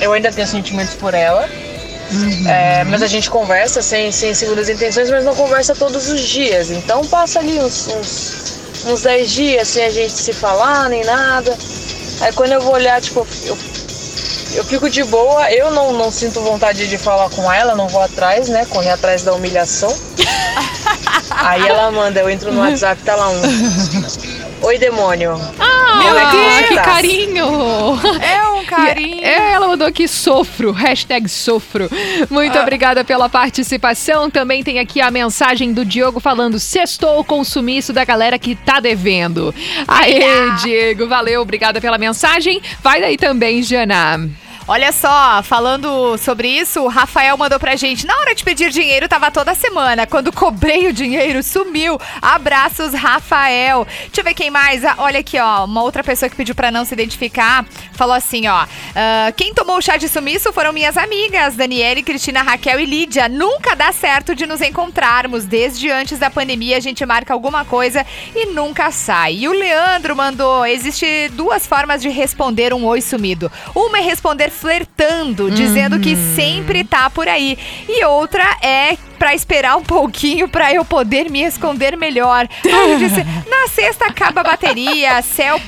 Eu 0.00 0.12
ainda 0.12 0.32
tenho 0.32 0.46
sentimentos 0.46 0.94
por 0.94 1.12
ela. 1.12 1.48
É, 2.46 2.84
mas 2.84 3.02
a 3.02 3.06
gente 3.06 3.28
conversa 3.28 3.82
sem, 3.82 4.10
sem 4.10 4.32
segundas 4.32 4.68
intenções, 4.70 5.10
mas 5.10 5.24
não 5.24 5.34
conversa 5.34 5.74
todos 5.74 6.08
os 6.08 6.22
dias. 6.22 6.70
Então 6.70 7.04
passa 7.04 7.38
ali 7.38 7.58
uns, 7.58 7.86
uns, 7.88 8.60
uns 8.86 9.02
10 9.02 9.30
dias 9.30 9.68
sem 9.68 9.84
a 9.84 9.90
gente 9.90 10.12
se 10.12 10.32
falar 10.32 10.88
nem 10.88 11.04
nada. 11.04 11.56
Aí 12.22 12.32
quando 12.32 12.52
eu 12.52 12.60
vou 12.62 12.72
olhar, 12.72 13.00
tipo, 13.00 13.26
eu 13.44 13.56
eu 14.54 14.64
fico 14.64 14.88
de 14.88 15.04
boa, 15.04 15.52
eu 15.52 15.70
não, 15.70 15.92
não 15.92 16.10
sinto 16.10 16.40
vontade 16.40 16.88
de 16.88 16.96
falar 16.96 17.28
com 17.30 17.52
ela, 17.52 17.74
não 17.74 17.86
vou 17.86 18.00
atrás, 18.02 18.48
né? 18.48 18.64
Correr 18.64 18.90
atrás 18.90 19.22
da 19.22 19.34
humilhação. 19.34 19.94
Aí 21.30 21.68
ela 21.68 21.90
manda, 21.90 22.20
eu 22.20 22.30
entro 22.30 22.50
no 22.50 22.60
WhatsApp, 22.60 23.02
tá 23.02 23.14
lá 23.14 23.28
um. 23.28 23.40
Oi, 24.68 24.76
demônio. 24.76 25.32
Ah, 25.58 25.98
Meu 26.02 26.18
ah, 26.18 26.30
Deus. 26.30 26.68
que 26.68 26.74
carinho! 26.74 27.46
É 28.20 28.48
um 28.50 28.64
carinho. 28.68 29.24
É, 29.24 29.52
ela 29.52 29.66
mandou 29.66 29.88
aqui 29.88 30.06
sofro, 30.06 30.72
hashtag 30.72 31.26
sofro. 31.26 31.88
Muito 32.28 32.58
Ah. 32.58 32.60
obrigada 32.62 33.02
pela 33.02 33.30
participação. 33.30 34.28
Também 34.28 34.62
tem 34.62 34.78
aqui 34.78 35.00
a 35.00 35.10
mensagem 35.10 35.72
do 35.72 35.86
Diogo 35.86 36.20
falando: 36.20 36.58
sextou 36.58 37.24
com 37.24 37.40
o 37.40 37.44
sumiço 37.46 37.94
da 37.94 38.04
galera 38.04 38.38
que 38.38 38.54
tá 38.54 38.78
devendo. 38.78 39.54
Aê, 39.86 40.50
Diego, 40.62 41.08
valeu, 41.08 41.40
obrigada 41.40 41.80
pela 41.80 41.96
mensagem. 41.96 42.60
Vai 42.82 43.00
daí 43.00 43.16
também, 43.16 43.62
Jana. 43.62 44.28
Olha 44.70 44.92
só, 44.92 45.42
falando 45.42 46.18
sobre 46.18 46.46
isso, 46.46 46.82
o 46.82 46.88
Rafael 46.88 47.38
mandou 47.38 47.58
pra 47.58 47.74
gente. 47.74 48.06
Na 48.06 48.14
hora 48.18 48.34
de 48.34 48.44
pedir 48.44 48.68
dinheiro, 48.68 49.08
tava 49.08 49.30
toda 49.30 49.54
semana. 49.54 50.06
Quando 50.06 50.30
cobrei 50.30 50.86
o 50.88 50.92
dinheiro, 50.92 51.42
sumiu. 51.42 51.98
Abraços, 52.20 52.92
Rafael. 52.92 53.86
Deixa 53.86 54.20
eu 54.20 54.24
ver 54.24 54.34
quem 54.34 54.50
mais. 54.50 54.84
Ah, 54.84 54.96
olha 54.98 55.20
aqui, 55.20 55.38
ó. 55.38 55.64
Uma 55.64 55.82
outra 55.82 56.04
pessoa 56.04 56.28
que 56.28 56.36
pediu 56.36 56.54
pra 56.54 56.70
não 56.70 56.84
se 56.84 56.92
identificar 56.92 57.64
falou 57.94 58.14
assim, 58.14 58.46
ó. 58.46 58.66
"Ah, 58.94 59.32
quem 59.34 59.54
tomou 59.54 59.78
o 59.78 59.80
chá 59.80 59.96
de 59.96 60.06
sumiço 60.06 60.52
foram 60.52 60.70
minhas 60.70 60.98
amigas, 60.98 61.56
Daniele, 61.56 62.02
Cristina, 62.02 62.42
Raquel 62.42 62.78
e 62.78 62.84
Lídia. 62.84 63.26
Nunca 63.26 63.74
dá 63.74 63.90
certo 63.90 64.34
de 64.34 64.46
nos 64.46 64.60
encontrarmos. 64.60 65.46
Desde 65.46 65.90
antes 65.90 66.18
da 66.18 66.28
pandemia, 66.28 66.76
a 66.76 66.80
gente 66.80 67.06
marca 67.06 67.32
alguma 67.32 67.64
coisa 67.64 68.04
e 68.36 68.44
nunca 68.52 68.90
sai. 68.90 69.34
E 69.36 69.48
o 69.48 69.52
Leandro 69.52 70.14
mandou: 70.14 70.66
existe 70.66 71.30
duas 71.30 71.66
formas 71.66 72.02
de 72.02 72.10
responder 72.10 72.74
um 72.74 72.84
oi 72.84 73.00
sumido. 73.00 73.50
Uma 73.74 73.98
é 73.98 74.02
responder 74.02 74.50
flertando, 74.60 75.50
dizendo 75.50 75.98
que 76.00 76.16
sempre 76.16 76.84
tá 76.84 77.08
por 77.08 77.28
aí. 77.28 77.56
E 77.88 78.04
outra 78.04 78.44
é 78.62 78.96
pra 79.18 79.34
esperar 79.34 79.76
um 79.76 79.82
pouquinho 79.82 80.48
pra 80.48 80.72
eu 80.72 80.84
poder 80.84 81.30
me 81.30 81.42
esconder 81.42 81.96
melhor. 81.96 82.46
Aí 82.64 82.90
ele 82.92 83.08
disse: 83.08 83.24
na 83.48 83.68
sexta 83.68 84.06
acaba 84.06 84.40
a 84.40 84.44
bateria, 84.44 85.20
cel 85.22 85.60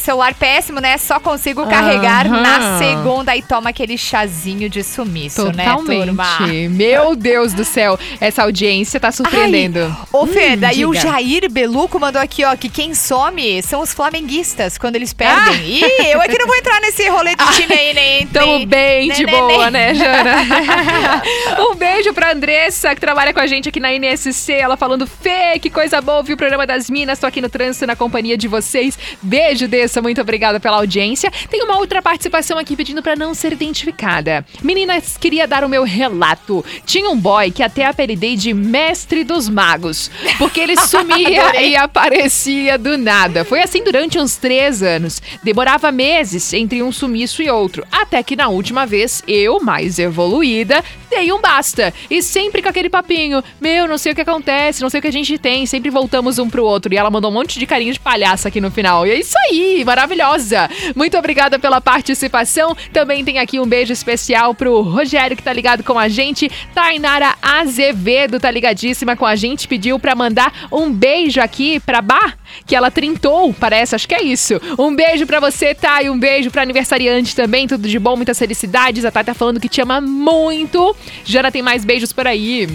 celular 0.00 0.34
péssimo, 0.34 0.80
né? 0.80 0.96
Só 0.98 1.20
consigo 1.20 1.66
carregar 1.66 2.26
Aham. 2.26 2.40
na 2.40 2.78
segunda 2.78 3.36
e 3.36 3.42
toma 3.42 3.70
aquele 3.70 3.96
chazinho 3.98 4.68
de 4.68 4.82
sumiço, 4.82 5.52
né, 5.52 5.64
turma? 5.76 6.24
Totalmente. 6.24 6.68
Meu 6.68 7.14
Deus 7.14 7.52
do 7.52 7.64
céu, 7.64 7.98
essa 8.20 8.42
audiência 8.42 8.98
tá 8.98 9.12
surpreendendo. 9.12 9.94
Ô, 10.12 10.26
Fê, 10.26 10.54
Hum, 10.54 10.58
daí 10.58 10.84
o. 10.86 10.94
Jair 10.94 11.50
Beluco 11.50 12.00
mandou 12.00 12.20
aqui, 12.22 12.44
ó, 12.44 12.56
que 12.56 12.68
quem 12.68 12.94
some 12.94 13.62
são 13.62 13.80
os 13.82 13.92
flamenguistas 13.92 14.78
quando 14.78 14.96
eles 14.96 15.12
perdem. 15.12 15.60
Ih, 15.60 15.84
eu 16.12 16.22
é 16.22 16.28
que 16.28 16.38
não 16.38 16.46
vou 16.46 16.56
entrar 16.56 16.80
nesse 16.80 17.06
rolê 17.08 17.34
de 17.34 17.44
time 17.56 17.74
aí, 17.74 17.92
nem. 17.94 18.26
Tamo 18.28 18.66
bem 18.66 19.08
nem- 19.08 19.16
de 19.16 19.24
nem- 19.26 19.34
boa, 19.34 19.70
nem- 19.70 19.72
né, 19.72 19.94
Jana? 19.94 21.22
um 21.70 21.74
beijo 21.74 22.12
pra 22.14 22.32
Andressa, 22.32 22.85
que 22.94 23.00
trabalha 23.00 23.32
com 23.32 23.40
a 23.40 23.46
gente 23.46 23.68
aqui 23.68 23.80
na 23.80 23.92
NSC. 23.92 24.52
Ela 24.52 24.76
falando, 24.76 25.06
Fê, 25.06 25.58
que 25.58 25.70
coisa 25.70 26.00
boa 26.00 26.18
ouvir 26.18 26.34
o 26.34 26.36
programa 26.36 26.66
das 26.66 26.88
Minas. 26.88 27.18
Tô 27.18 27.26
aqui 27.26 27.40
no 27.40 27.48
trânsito 27.48 27.86
na 27.86 27.96
companhia 27.96 28.36
de 28.36 28.48
vocês. 28.48 28.98
Beijo, 29.22 29.66
Dessa. 29.66 30.00
Muito 30.00 30.20
obrigada 30.20 30.60
pela 30.60 30.76
audiência. 30.76 31.30
Tem 31.50 31.62
uma 31.62 31.78
outra 31.78 32.00
participação 32.00 32.58
aqui 32.58 32.76
pedindo 32.76 33.02
pra 33.02 33.16
não 33.16 33.34
ser 33.34 33.52
identificada. 33.52 34.44
Meninas, 34.62 35.16
queria 35.16 35.46
dar 35.46 35.64
o 35.64 35.68
meu 35.68 35.84
relato. 35.84 36.64
Tinha 36.84 37.10
um 37.10 37.18
boy 37.18 37.50
que 37.50 37.62
até 37.62 37.86
apelidei 37.86 38.36
de 38.36 38.52
Mestre 38.52 39.24
dos 39.24 39.48
Magos, 39.48 40.10
porque 40.38 40.60
ele 40.60 40.76
sumia 40.80 41.60
e 41.60 41.76
aparecia 41.76 42.78
do 42.78 42.96
nada. 42.96 43.44
Foi 43.44 43.62
assim 43.62 43.82
durante 43.82 44.18
uns 44.18 44.36
três 44.36 44.82
anos. 44.82 45.20
Demorava 45.42 45.90
meses 45.90 46.52
entre 46.52 46.82
um 46.82 46.92
sumiço 46.92 47.42
e 47.42 47.50
outro. 47.50 47.84
Até 47.90 48.22
que 48.22 48.36
na 48.36 48.48
última 48.48 48.86
vez, 48.86 49.22
eu, 49.26 49.60
mais 49.60 49.98
evoluída, 49.98 50.84
dei 51.10 51.32
um 51.32 51.40
basta. 51.40 51.92
E 52.10 52.22
sempre 52.22 52.62
com 52.62 52.68
aquele 52.76 52.90
papinho: 52.90 53.42
Meu, 53.60 53.88
não 53.88 53.96
sei 53.96 54.12
o 54.12 54.14
que 54.14 54.20
acontece, 54.20 54.82
não 54.82 54.90
sei 54.90 54.98
o 54.98 55.02
que 55.02 55.08
a 55.08 55.12
gente 55.12 55.38
tem. 55.38 55.64
Sempre 55.64 55.90
voltamos 55.90 56.38
um 56.38 56.48
pro 56.48 56.64
outro. 56.64 56.92
E 56.92 56.96
ela 56.96 57.10
mandou 57.10 57.30
um 57.30 57.34
monte 57.34 57.58
de 57.58 57.66
carinho 57.66 57.92
de 57.92 57.98
palhaça 57.98 58.48
aqui 58.48 58.60
no 58.60 58.70
final. 58.70 59.06
E 59.06 59.10
é 59.10 59.18
isso 59.18 59.34
aí, 59.48 59.82
maravilhosa. 59.84 60.68
Muito 60.94 61.16
obrigada 61.16 61.58
pela 61.58 61.80
participação. 61.80 62.76
Também 62.92 63.24
tem 63.24 63.38
aqui 63.38 63.58
um 63.58 63.66
beijo 63.66 63.92
especial 63.92 64.54
pro 64.54 64.82
Rogério 64.82 65.36
que 65.36 65.42
tá 65.42 65.52
ligado 65.52 65.82
com 65.82 65.98
a 65.98 66.08
gente. 66.08 66.50
Tainara 66.74 67.34
Azevedo 67.40 68.38
tá 68.38 68.50
ligadíssima 68.50 69.16
com 69.16 69.24
a 69.24 69.34
gente. 69.34 69.66
Pediu 69.66 69.98
pra 69.98 70.14
mandar 70.14 70.52
um 70.70 70.92
beijo 70.92 71.40
aqui 71.40 71.80
pra 71.80 72.02
Bar, 72.02 72.36
que 72.66 72.76
ela 72.76 72.90
trintou, 72.90 73.52
parece, 73.54 73.94
acho 73.94 74.06
que 74.06 74.14
é 74.14 74.22
isso. 74.22 74.60
Um 74.78 74.94
beijo 74.94 75.26
pra 75.26 75.40
você, 75.40 75.74
Thay. 75.74 76.10
Um 76.10 76.18
beijo 76.18 76.50
pra 76.50 76.62
aniversariante 76.62 77.34
também. 77.34 77.66
Tudo 77.66 77.88
de 77.88 77.98
bom, 77.98 78.16
muitas 78.16 78.38
felicidades. 78.38 79.04
A 79.04 79.10
Thay 79.10 79.24
tá 79.24 79.34
falando 79.34 79.60
que 79.60 79.68
te 79.68 79.80
ama 79.80 80.00
muito. 80.00 80.94
Jana 81.24 81.50
tem 81.50 81.62
mais 81.62 81.84
beijos 81.84 82.12
por 82.12 82.26
aí. 82.26 82.65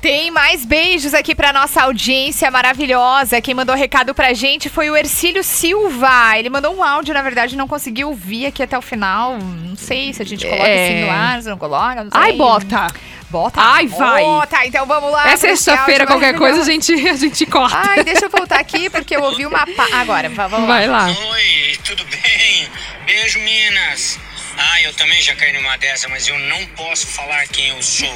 Tem 0.00 0.30
mais 0.30 0.64
beijos 0.64 1.12
aqui 1.12 1.34
pra 1.34 1.52
nossa 1.52 1.82
audiência 1.82 2.48
maravilhosa. 2.52 3.40
Quem 3.40 3.52
mandou 3.52 3.74
recado 3.74 4.14
pra 4.14 4.32
gente 4.32 4.68
foi 4.68 4.88
o 4.88 4.96
Ercílio 4.96 5.42
Silva. 5.42 6.38
Ele 6.38 6.48
mandou 6.48 6.72
um 6.76 6.84
áudio, 6.84 7.12
na 7.12 7.20
verdade, 7.20 7.56
não 7.56 7.66
conseguiu 7.66 8.08
ouvir 8.08 8.46
aqui 8.46 8.62
até 8.62 8.78
o 8.78 8.82
final. 8.82 9.36
Não 9.38 9.74
sei 9.76 10.12
se 10.12 10.22
a 10.22 10.24
gente 10.24 10.46
coloca 10.46 10.68
É. 10.68 10.86
assim 10.88 11.04
no 11.04 11.10
ar, 11.10 11.42
se 11.42 11.48
não 11.48 11.58
coloca, 11.58 12.04
não 12.04 12.10
sei. 12.12 12.20
Ai, 12.20 12.32
bota. 12.34 12.86
Bota. 13.28 13.60
Ai, 13.60 13.86
vai. 13.88 14.22
Bota, 14.22 14.64
então 14.66 14.86
vamos 14.86 15.10
lá. 15.10 15.30
É 15.30 15.36
sexta-feira, 15.36 16.06
qualquer 16.06 16.34
coisa 16.38 16.62
a 16.62 16.64
gente, 16.64 16.92
a 17.08 17.14
gente 17.16 17.44
corta. 17.44 17.76
Ai, 17.90 18.04
deixa 18.04 18.26
eu 18.26 18.30
voltar 18.30 18.58
aqui 18.60 18.88
porque 18.88 19.16
eu 19.16 19.22
ouvi 19.22 19.44
uma. 19.44 19.66
Pa... 19.66 19.86
Agora, 19.94 20.28
va- 20.30 20.46
vamos 20.46 20.66
Vai 20.68 20.86
lá. 20.86 21.06
Oi, 21.08 21.76
tudo 21.84 22.04
bem? 22.04 22.68
Beijo, 23.04 23.38
Minas. 23.40 24.18
Ah, 24.60 24.82
eu 24.82 24.92
também 24.94 25.20
já 25.22 25.34
caí 25.36 25.52
numa 25.52 25.76
dessa, 25.78 26.08
mas 26.08 26.26
eu 26.26 26.36
não 26.38 26.66
posso 26.76 27.06
falar 27.06 27.46
quem 27.48 27.68
eu 27.68 27.80
sou. 27.82 28.12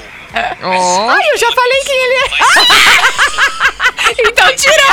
Ó. 0.62 1.10
Ai, 1.10 1.22
eu 1.32 1.38
já 1.38 1.52
falei 1.52 1.80
quem 1.84 2.04
ele 2.04 2.14
é. 2.14 2.28
então 4.28 4.56
tira! 4.56 4.84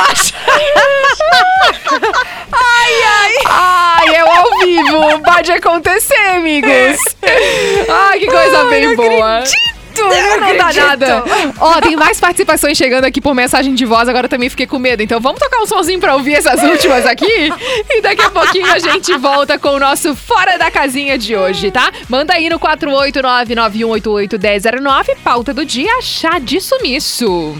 ai, 2.51 3.03
ai. 3.03 3.33
Ai, 3.47 4.15
é 4.15 4.19
ao 4.19 4.59
vivo. 4.59 5.19
Pode 5.23 5.51
acontecer, 5.51 6.15
amigos. 6.35 6.99
Ai, 7.89 8.19
que 8.19 8.27
coisa 8.27 8.59
Ai, 8.59 8.69
bem 8.69 8.95
boa. 8.95 9.39
acredito, 9.39 9.78
Não, 9.99 10.09
não 10.09 10.39
não 10.39 10.57
dá 10.57 10.73
nada. 10.73 11.23
Ó, 11.59 11.79
tem 11.81 11.95
mais 11.95 12.19
participações 12.19 12.77
chegando 12.77 13.05
aqui 13.05 13.21
por 13.21 13.33
mensagem 13.35 13.73
de 13.73 13.85
voz. 13.85 14.09
Agora 14.09 14.25
eu 14.25 14.29
também 14.29 14.49
fiquei 14.49 14.67
com 14.67 14.79
medo. 14.79 15.03
Então 15.03 15.19
vamos 15.19 15.39
tocar 15.39 15.61
um 15.61 15.65
somzinho 15.65 15.99
pra 15.99 16.15
ouvir 16.15 16.35
essas 16.35 16.61
últimas 16.63 17.05
aqui? 17.05 17.51
E 17.89 18.01
daqui 18.01 18.21
a 18.21 18.29
pouquinho 18.29 18.71
a 18.71 18.79
gente 18.79 19.15
volta 19.17 19.57
com 19.59 19.69
o 19.69 19.79
nosso 19.79 20.15
Fora 20.15 20.57
da 20.57 20.71
Casinha 20.71 21.17
de 21.17 21.35
hoje, 21.35 21.71
tá? 21.71 21.91
Manda 22.07 22.33
aí 22.33 22.49
no 22.49 22.59
489-9188-1009, 22.59 25.17
pauta 25.23 25.53
do 25.53 25.65
dia, 25.65 26.01
chá 26.01 26.39
de 26.39 26.61
sumiço. 26.61 27.57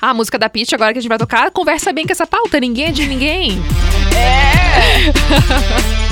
A 0.00 0.12
música 0.12 0.38
da 0.38 0.48
Pitch 0.48 0.72
agora 0.72 0.92
que 0.92 0.98
a 0.98 1.02
gente 1.02 1.08
vai 1.08 1.18
tocar, 1.18 1.50
conversa 1.50 1.92
bem 1.92 2.04
com 2.04 2.12
essa 2.12 2.26
pauta, 2.26 2.58
ninguém 2.58 2.86
é 2.86 2.90
de 2.90 3.06
ninguém. 3.06 3.62
É 4.16 5.12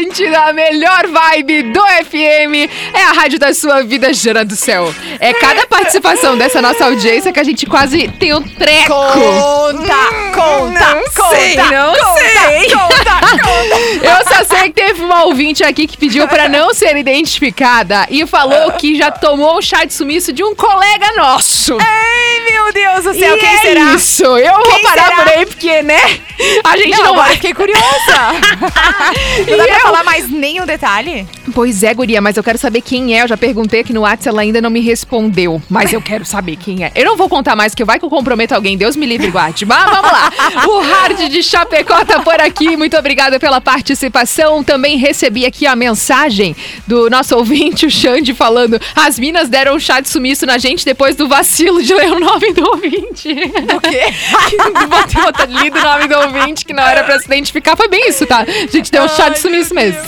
Atlântida, 0.00 0.38
a 0.42 0.52
melhor 0.52 1.06
vibe 1.06 1.62
do 1.72 1.80
FM. 1.80 2.68
É 2.92 3.02
a 3.02 3.12
rádio 3.12 3.38
da 3.38 3.54
sua 3.54 3.82
vida, 3.82 4.12
Jana 4.12 4.44
do 4.44 4.54
Céu. 4.54 4.94
É 5.18 5.32
cada 5.32 5.66
participação 5.66 6.36
dessa 6.36 6.60
nossa 6.60 6.84
audiência 6.84 7.32
que 7.32 7.40
a 7.40 7.44
gente 7.44 7.64
quase 7.66 8.06
tem 8.08 8.34
um 8.34 8.42
treco. 8.42 8.88
Conta, 8.88 9.94
conta, 10.34 10.94
não 10.94 11.02
conta, 11.04 11.36
sei, 11.36 11.56
não 11.56 11.94
conta, 11.94 12.20
sei. 12.28 12.70
conta, 12.70 13.20
conta. 13.42 14.06
Eu 14.06 14.28
só 14.36 14.44
sei 14.44 14.64
que 14.68 14.72
teve 14.74 15.02
uma 15.02 15.24
ouvinte 15.24 15.64
aqui 15.64 15.86
que 15.86 15.96
pediu 15.96 16.28
pra 16.28 16.46
não 16.48 16.74
ser 16.74 16.94
identificada 16.96 18.06
e 18.10 18.26
falou 18.26 18.72
que 18.72 18.96
já 18.98 19.10
tomou 19.10 19.56
um 19.58 19.62
chá 19.62 19.84
de 19.84 19.94
sumiço 19.94 20.30
de 20.32 20.44
um 20.44 20.54
colega 20.54 21.12
nosso. 21.16 21.78
Ai, 21.80 22.52
meu 22.52 22.72
Deus 22.72 23.04
do 23.04 23.14
céu, 23.18 23.34
E 23.36 23.40
quem 23.40 23.48
é 23.48 23.58
será? 23.60 23.80
isso, 23.94 24.24
eu 24.24 24.52
vou 24.54 24.62
Quem 24.74 24.82
parar 24.82 25.04
será? 25.04 25.16
por 25.16 25.28
aí 25.32 25.46
porque, 25.46 25.82
né, 25.82 26.20
a 26.64 26.76
gente 26.76 26.90
Não, 26.98 27.04
não, 27.04 27.16
vai. 27.16 27.32
fiquei 27.34 27.54
curiosa. 27.54 27.86
E 29.46 29.50
eu- 29.50 29.85
falar 29.86 30.02
mais 30.04 30.28
nenhum 30.28 30.66
detalhe? 30.66 31.26
Pois 31.56 31.82
é, 31.82 31.94
guria, 31.94 32.20
mas 32.20 32.36
eu 32.36 32.44
quero 32.44 32.58
saber 32.58 32.82
quem 32.82 33.18
é. 33.18 33.22
Eu 33.22 33.28
já 33.28 33.36
perguntei 33.38 33.80
aqui 33.80 33.90
no 33.90 34.02
WhatsApp, 34.02 34.28
ela 34.28 34.42
ainda 34.42 34.60
não 34.60 34.68
me 34.68 34.80
respondeu. 34.80 35.62
Mas 35.70 35.90
eu 35.90 36.02
quero 36.02 36.22
saber 36.22 36.56
quem 36.56 36.84
é. 36.84 36.92
Eu 36.94 37.06
não 37.06 37.16
vou 37.16 37.30
contar 37.30 37.56
mais, 37.56 37.74
que 37.74 37.82
vai 37.82 37.98
que 37.98 38.04
eu 38.04 38.10
comprometo 38.10 38.54
alguém. 38.54 38.76
Deus 38.76 38.94
me 38.94 39.06
livre, 39.06 39.30
guarde. 39.30 39.64
Mas 39.64 39.90
vamos 39.90 40.12
lá. 40.12 40.30
O 40.66 40.80
Hard 40.80 41.30
de 41.30 41.42
Chapecó 41.42 42.04
tá 42.04 42.20
por 42.20 42.38
aqui. 42.42 42.76
Muito 42.76 42.94
obrigada 42.94 43.40
pela 43.40 43.58
participação. 43.58 44.62
Também 44.62 44.98
recebi 44.98 45.46
aqui 45.46 45.66
a 45.66 45.74
mensagem 45.74 46.54
do 46.86 47.08
nosso 47.08 47.34
ouvinte, 47.34 47.86
o 47.86 47.90
Xande, 47.90 48.34
falando 48.34 48.78
as 48.94 49.18
minas 49.18 49.48
deram 49.48 49.76
um 49.76 49.80
chá 49.80 50.00
de 50.00 50.10
sumiço 50.10 50.44
na 50.44 50.58
gente 50.58 50.84
depois 50.84 51.16
do 51.16 51.26
vacilo 51.26 51.82
de 51.82 51.94
ler 51.94 52.12
o 52.12 52.20
nome 52.20 52.52
do 52.52 52.68
ouvinte. 52.68 53.30
O 53.74 53.80
quê? 53.80 54.12
Botei 54.90 55.22
outra 55.24 55.46
lido 55.46 55.78
o 55.78 55.82
nome 55.82 56.06
do 56.06 56.18
ouvinte 56.18 56.66
que 56.66 56.74
não 56.74 56.86
era 56.86 57.02
pra 57.02 57.18
se 57.18 57.24
identificar. 57.24 57.78
Foi 57.78 57.88
bem 57.88 58.10
isso, 58.10 58.26
tá? 58.26 58.40
A 58.40 58.70
gente 58.70 58.92
deu 58.92 59.04
um 59.04 59.08
chá 59.08 59.30
de 59.30 59.38
sumiço 59.38 59.74
mesmo. 59.74 60.02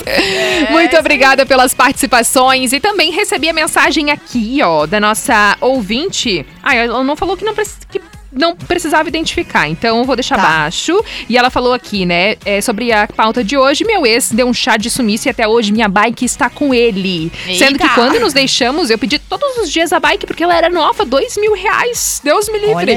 Muito 0.69 0.95
obrigada 0.95 1.38
pelas 1.45 1.73
participações. 1.73 2.73
E 2.73 2.79
também 2.79 3.11
recebi 3.11 3.49
a 3.49 3.53
mensagem 3.53 4.11
aqui, 4.11 4.59
ó, 4.63 4.85
da 4.85 4.99
nossa 4.99 5.57
ouvinte. 5.61 6.45
Ah, 6.61 6.75
ela 6.75 7.03
não 7.03 7.15
falou 7.15 7.35
que 7.37 7.45
não. 7.45 7.53
Que 7.89 7.99
não 8.31 8.55
precisava 8.55 9.09
identificar, 9.09 9.67
então 9.67 9.99
eu 9.99 10.03
vou 10.05 10.15
deixar 10.15 10.35
Tá. 10.35 10.43
baixo. 10.43 11.03
E 11.27 11.37
ela 11.37 11.49
falou 11.49 11.73
aqui, 11.73 12.05
né, 12.05 12.35
é, 12.45 12.61
sobre 12.61 12.91
a 12.91 13.07
pauta 13.07 13.43
de 13.43 13.57
hoje. 13.57 13.83
Meu 13.83 14.05
ex 14.05 14.31
deu 14.31 14.47
um 14.47 14.53
chá 14.53 14.77
de 14.77 14.89
sumiço 14.89 15.27
e 15.27 15.31
até 15.31 15.47
hoje 15.47 15.71
minha 15.71 15.87
bike 15.89 16.23
está 16.25 16.49
com 16.49 16.73
ele. 16.73 17.31
Sendo 17.57 17.77
que 17.77 17.83
Eita. 17.83 17.95
quando 17.95 18.19
nos 18.19 18.33
deixamos, 18.33 18.89
eu 18.89 18.97
pedi 18.97 19.17
todos 19.19 19.57
os 19.57 19.71
dias 19.71 19.91
a 19.91 19.99
bike 19.99 20.25
porque 20.27 20.43
ela 20.43 20.55
era 20.55 20.69
nova, 20.69 21.03
dois 21.05 21.35
mil 21.37 21.53
reais. 21.53 22.21
Deus 22.23 22.47
me 22.49 22.59
livre. 22.59 22.95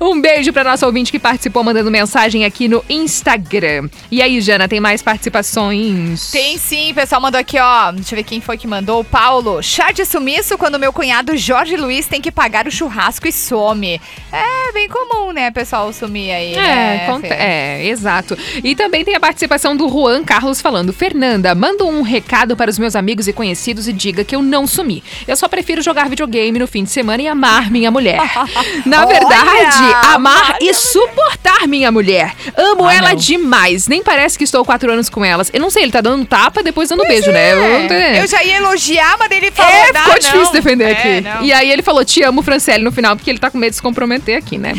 Um 0.00 0.20
beijo 0.20 0.52
pra 0.52 0.64
nossa 0.64 0.86
ouvinte 0.86 1.10
que 1.12 1.18
participou 1.18 1.62
mandando 1.62 1.90
mensagem 1.90 2.44
aqui 2.44 2.68
no 2.68 2.84
Instagram. 2.88 3.88
E 4.10 4.22
aí, 4.22 4.40
Jana, 4.40 4.66
tem 4.68 4.80
mais 4.80 5.02
participações? 5.02 6.30
Tem 6.30 6.56
sim, 6.58 6.92
o 6.92 6.94
pessoal 6.94 7.20
mandou 7.20 7.40
aqui, 7.40 7.58
ó. 7.58 7.92
Deixa 7.92 8.14
eu 8.14 8.16
ver 8.16 8.22
quem 8.24 8.40
foi 8.40 8.56
que 8.56 8.66
mandou. 8.66 9.00
O 9.00 9.04
Paulo. 9.04 9.62
Chá 9.62 9.90
de 9.92 10.04
sumiço 10.04 10.56
quando 10.56 10.78
meu 10.78 10.92
cunhado 10.92 11.36
Jorge 11.36 11.76
Luiz 11.76 12.06
tem 12.06 12.20
que 12.20 12.30
pagar 12.30 12.66
o 12.66 12.70
churrasco 12.70 13.26
e 13.28 13.32
some. 13.32 14.00
É 14.32 14.69
bem 14.72 14.88
comum, 14.88 15.32
né, 15.32 15.50
pessoal, 15.50 15.92
sumir 15.92 16.30
aí. 16.32 16.54
É, 16.54 16.56
né, 16.56 17.18
é, 17.30 17.86
exato. 17.88 18.36
E 18.62 18.74
também 18.74 19.04
tem 19.04 19.14
a 19.14 19.20
participação 19.20 19.76
do 19.76 19.88
Juan 19.88 20.22
Carlos 20.24 20.60
falando: 20.60 20.92
Fernanda, 20.92 21.54
manda 21.54 21.84
um 21.84 22.02
recado 22.02 22.56
para 22.56 22.70
os 22.70 22.78
meus 22.78 22.94
amigos 22.96 23.28
e 23.28 23.32
conhecidos 23.32 23.88
e 23.88 23.92
diga 23.92 24.24
que 24.24 24.34
eu 24.34 24.42
não 24.42 24.66
sumi. 24.66 25.02
Eu 25.26 25.36
só 25.36 25.48
prefiro 25.48 25.82
jogar 25.82 26.08
videogame 26.08 26.58
no 26.58 26.66
fim 26.66 26.84
de 26.84 26.90
semana 26.90 27.22
e 27.22 27.28
amar 27.28 27.70
minha 27.70 27.90
mulher. 27.90 28.20
Na 28.86 29.04
Olha, 29.06 29.06
verdade, 29.18 29.94
amar 30.14 30.56
olha. 30.56 30.58
e 30.60 30.72
suportar 30.74 31.66
minha 31.66 31.90
mulher. 31.90 32.34
Amo 32.56 32.84
Ah, 32.86 32.94
ela 32.94 33.08
não. 33.10 33.16
demais. 33.16 33.86
Nem 33.88 34.02
parece 34.02 34.36
que 34.38 34.44
estou 34.44 34.64
quatro 34.64 34.90
anos 34.92 35.08
com 35.08 35.24
elas. 35.24 35.50
Eu 35.52 35.60
não 35.60 35.70
sei, 35.70 35.82
ele 35.84 35.92
tá 35.92 36.00
dando 36.00 36.24
tapa 36.24 36.62
depois 36.62 36.88
dando 36.88 37.04
beijo, 37.06 37.30
né? 37.30 37.52
Eu 37.52 37.56
não 37.60 37.68
tô 37.68 37.76
entendendo. 37.84 38.16
É, 38.16 38.22
Eu 38.22 38.26
já 38.26 38.42
ia 38.44 38.56
elogiar, 38.56 39.16
mas 39.18 39.30
ele 39.30 39.50
falou. 39.50 39.70
É, 39.72 39.82
"Ah, 39.82 39.86
ficou 39.86 40.12
não." 40.12 40.18
difícil 40.20 40.52
defender 40.52 40.84
É, 40.84 40.92
aqui. 40.92 41.20
não. 41.20 41.42
E 41.44 41.52
aí 41.52 41.70
ele 41.70 41.82
falou, 41.82 42.04
te 42.04 42.22
amo, 42.22 42.42
Franciele, 42.42 42.84
no 42.84 42.92
final, 42.92 43.16
porque 43.16 43.30
ele 43.30 43.38
tá 43.38 43.50
com 43.50 43.58
medo 43.58 43.70
de 43.70 43.76
se 43.76 43.82
comprometer 43.82 44.36
aqui, 44.38 44.58
né? 44.60 44.74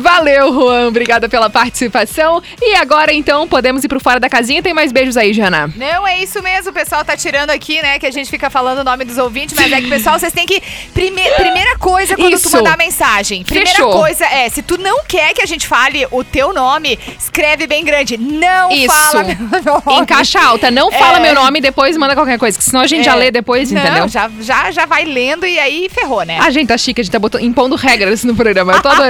Valeu, 0.00 0.52
Juan, 0.52 0.88
obrigada 0.88 1.28
pela 1.28 1.48
participação. 1.50 2.42
E 2.60 2.74
agora, 2.74 3.12
então, 3.12 3.46
podemos 3.46 3.84
ir 3.84 3.88
pro 3.88 4.00
Fora 4.00 4.18
da 4.20 4.28
Casinha. 4.28 4.62
Tem 4.62 4.74
mais 4.74 4.92
beijos 4.92 5.16
aí, 5.16 5.32
Jana? 5.32 5.72
Não, 5.76 6.06
é 6.06 6.22
isso 6.22 6.42
mesmo. 6.42 6.70
O 6.70 6.72
pessoal 6.72 7.04
tá 7.04 7.16
tirando 7.16 7.50
aqui, 7.50 7.80
né? 7.82 7.98
Que 7.98 8.06
a 8.06 8.10
gente 8.10 8.30
fica 8.30 8.50
falando 8.50 8.78
o 8.80 8.84
nome 8.84 9.04
dos 9.04 9.18
ouvintes, 9.18 9.54
mas 9.56 9.70
é 9.72 9.80
que, 9.80 9.88
pessoal, 9.88 10.18
vocês 10.18 10.32
têm 10.32 10.46
que. 10.46 10.60
Prime... 10.94 11.20
Primeira 11.36 11.76
coisa 11.78 12.16
quando 12.16 12.34
Isso. 12.34 12.50
tu 12.50 12.56
mandar 12.56 12.76
mensagem. 12.76 13.44
Primeira 13.44 13.70
Fechou. 13.70 13.92
coisa 13.92 14.24
é: 14.26 14.48
se 14.48 14.62
tu 14.62 14.78
não 14.78 15.04
quer 15.04 15.32
que 15.34 15.42
a 15.42 15.46
gente 15.46 15.66
fale 15.66 16.06
o 16.10 16.22
teu 16.24 16.52
nome, 16.52 16.98
escreve 17.18 17.66
bem 17.66 17.84
grande. 17.84 18.16
Não 18.16 18.70
Isso. 18.70 18.86
fala 18.86 19.24
meu 19.24 19.36
nome. 19.84 20.00
Em 20.02 20.04
caixa 20.04 20.40
alta, 20.40 20.70
não 20.70 20.90
fala 20.90 21.18
É. 21.18 21.20
meu 21.20 21.34
nome 21.34 21.58
e 21.58 21.62
depois 21.62 21.96
manda 21.96 22.14
qualquer 22.14 22.38
coisa, 22.38 22.56
que 22.58 22.64
senão 22.64 22.80
a 22.80 22.86
gente 22.86 23.04
já 23.04 23.12
É. 23.12 23.16
lê 23.16 23.30
depois, 23.30 23.70
Não, 23.70 23.80
entendeu? 23.80 24.08
Já, 24.08 24.30
já, 24.40 24.70
já 24.70 24.86
vai 24.86 25.04
lendo 25.04 25.46
e 25.46 25.58
aí 25.58 25.88
ferrou, 25.92 26.22
né? 26.22 26.38
A 26.40 26.50
gente 26.50 26.68
tá 26.68 26.78
chique, 26.78 27.00
a 27.00 27.04
gente 27.04 27.12
tá 27.12 27.18
botando, 27.18 27.42
impondo 27.42 27.76
regras 27.76 28.24
no 28.24 28.34
programa. 28.34 28.72
Eu 28.74 28.82
tô 28.82 28.88
adorando. 28.88 29.09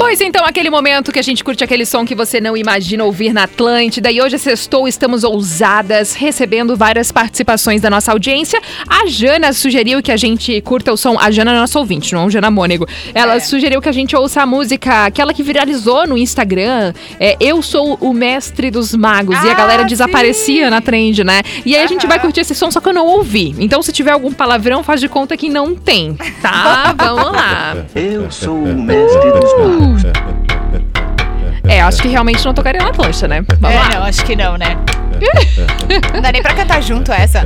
Pois 0.00 0.18
então, 0.22 0.44
aquele 0.46 0.70
momento 0.70 1.12
que 1.12 1.18
a 1.18 1.22
gente 1.22 1.44
curte 1.44 1.62
aquele 1.62 1.84
som 1.84 2.06
que 2.06 2.14
você 2.14 2.40
não 2.40 2.56
imagina 2.56 3.04
ouvir 3.04 3.34
na 3.34 3.42
Atlântida. 3.44 4.10
E 4.10 4.20
hoje, 4.20 4.38
sextou, 4.38 4.88
estamos 4.88 5.22
ousadas, 5.24 6.14
recebendo 6.14 6.74
várias 6.74 7.12
participações 7.12 7.82
da 7.82 7.90
nossa 7.90 8.10
audiência. 8.10 8.60
A 8.88 9.06
Jana 9.06 9.52
sugeriu 9.52 10.02
que 10.02 10.10
a 10.10 10.16
gente 10.16 10.58
curta 10.62 10.90
o 10.90 10.96
som. 10.96 11.16
A 11.20 11.30
Jana 11.30 11.52
é 11.52 11.58
nossa 11.60 11.78
ouvinte, 11.78 12.14
não 12.14 12.22
é 12.22 12.26
o 12.26 12.30
Jana 12.30 12.50
Mônego. 12.50 12.88
Ela 13.14 13.34
É. 13.36 13.40
sugeriu 13.40 13.80
que 13.82 13.88
a 13.90 13.92
gente 13.92 14.16
ouça 14.16 14.40
a 14.42 14.46
música, 14.46 15.04
aquela 15.04 15.34
que 15.34 15.42
viralizou 15.42 16.06
no 16.08 16.16
Instagram. 16.16 16.92
É 17.20 17.36
Eu 17.38 17.60
Sou 17.60 17.94
o 18.00 18.12
Mestre 18.14 18.70
dos 18.70 18.94
Magos. 18.96 19.36
e 19.44 19.48
a 19.48 19.52
Ah, 19.52 19.54
galera 19.54 19.82
sim. 19.82 19.88
desaparecia 19.90 20.70
na 20.70 20.80
trend, 20.80 21.22
né? 21.22 21.42
E 21.64 21.76
aí 21.76 21.84
a 21.84 21.86
gente 21.86 22.06
vai 22.06 22.18
curtir 22.18 22.40
esse 22.40 22.54
som, 22.54 22.70
só 22.70 22.80
que 22.80 22.88
eu 22.88 22.94
não 22.94 23.06
ouvi. 23.06 23.54
Então, 23.58 23.82
se 23.82 23.92
tiver 23.92 24.12
algum 24.12 24.32
palavrão, 24.32 24.82
faz 24.82 24.98
de 25.00 25.08
conta 25.10 25.36
que 25.36 25.48
não 25.50 25.74
tem, 25.74 26.14
tá? 26.40 26.94
Vamos 26.98 27.32
lá. 27.32 27.76
Eu 27.94 28.30
sou 28.30 28.54
o 28.56 28.74
mestre 28.82 29.30
dos 29.32 29.52
magos. 29.58 29.89
É, 31.68 31.80
acho 31.82 32.00
que 32.02 32.08
realmente 32.08 32.44
não 32.44 32.54
tocaria 32.54 32.82
na 32.82 32.92
plancha, 32.92 33.28
né? 33.28 33.44
Vamos 33.60 33.76
É, 33.76 33.80
lá. 33.80 33.88
não, 33.90 34.02
acho 34.04 34.24
que 34.24 34.34
não, 34.34 34.56
né? 34.56 34.76
Não 36.14 36.20
dá 36.22 36.32
nem 36.32 36.42
pra 36.42 36.54
cantar 36.54 36.82
junto 36.82 37.12
essa. 37.12 37.42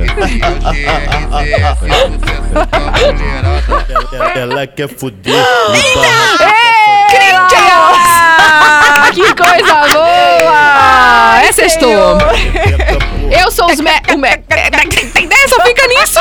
Ela 4.35 4.65
quer 4.67 4.87
fuder. 4.87 5.33
Ah, 7.77 9.09
que 9.13 9.21
coisa 9.35 9.73
boa! 9.93 11.41
É 11.43 11.51
sextou. 11.51 12.17
Eu 13.31 13.51
sou 13.51 13.67
os 13.71 13.79
me... 13.79 13.91
o 14.13 14.17
me... 14.17 14.37
Tem 15.13 15.25
ideia? 15.25 15.47
Só 15.47 15.61
fica 15.63 15.87
nisso. 15.87 16.19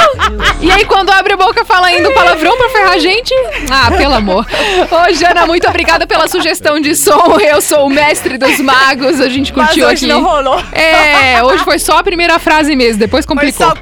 E 0.65 0.71
aí, 0.71 0.85
quando 0.87 1.11
abre 1.11 1.35
a 1.35 1.37
boca, 1.37 1.63
fala 1.65 1.89
ainda 1.89 2.09
um 2.09 2.15
palavrão 2.15 2.57
pra 2.57 2.69
ferrar 2.71 2.93
a 2.93 2.99
gente? 2.99 3.35
Ah, 3.71 3.91
pelo 3.91 4.15
amor. 4.15 4.47
Ô, 4.91 5.13
Jana, 5.13 5.47
muito 5.47 5.69
obrigada 5.69 6.07
pela 6.07 6.27
sugestão 6.27 6.81
de 6.81 6.95
som. 6.97 7.37
Eu 7.39 7.61
sou 7.61 7.87
o 7.87 7.91
mestre 7.91 8.39
dos 8.39 8.59
magos. 8.61 9.21
A 9.21 9.29
gente 9.29 9.53
Mas 9.55 9.67
curtiu 9.67 9.87
hoje 9.87 10.07
aqui. 10.07 10.07
não 10.07 10.23
rolou. 10.23 10.59
É, 10.73 11.43
hoje 11.43 11.63
foi 11.65 11.79
só 11.79 11.99
a 11.99 12.03
primeira 12.03 12.39
frase 12.39 12.75
mesmo, 12.75 12.99
depois 12.99 13.27
complicou. 13.27 13.67
só- 13.69 13.75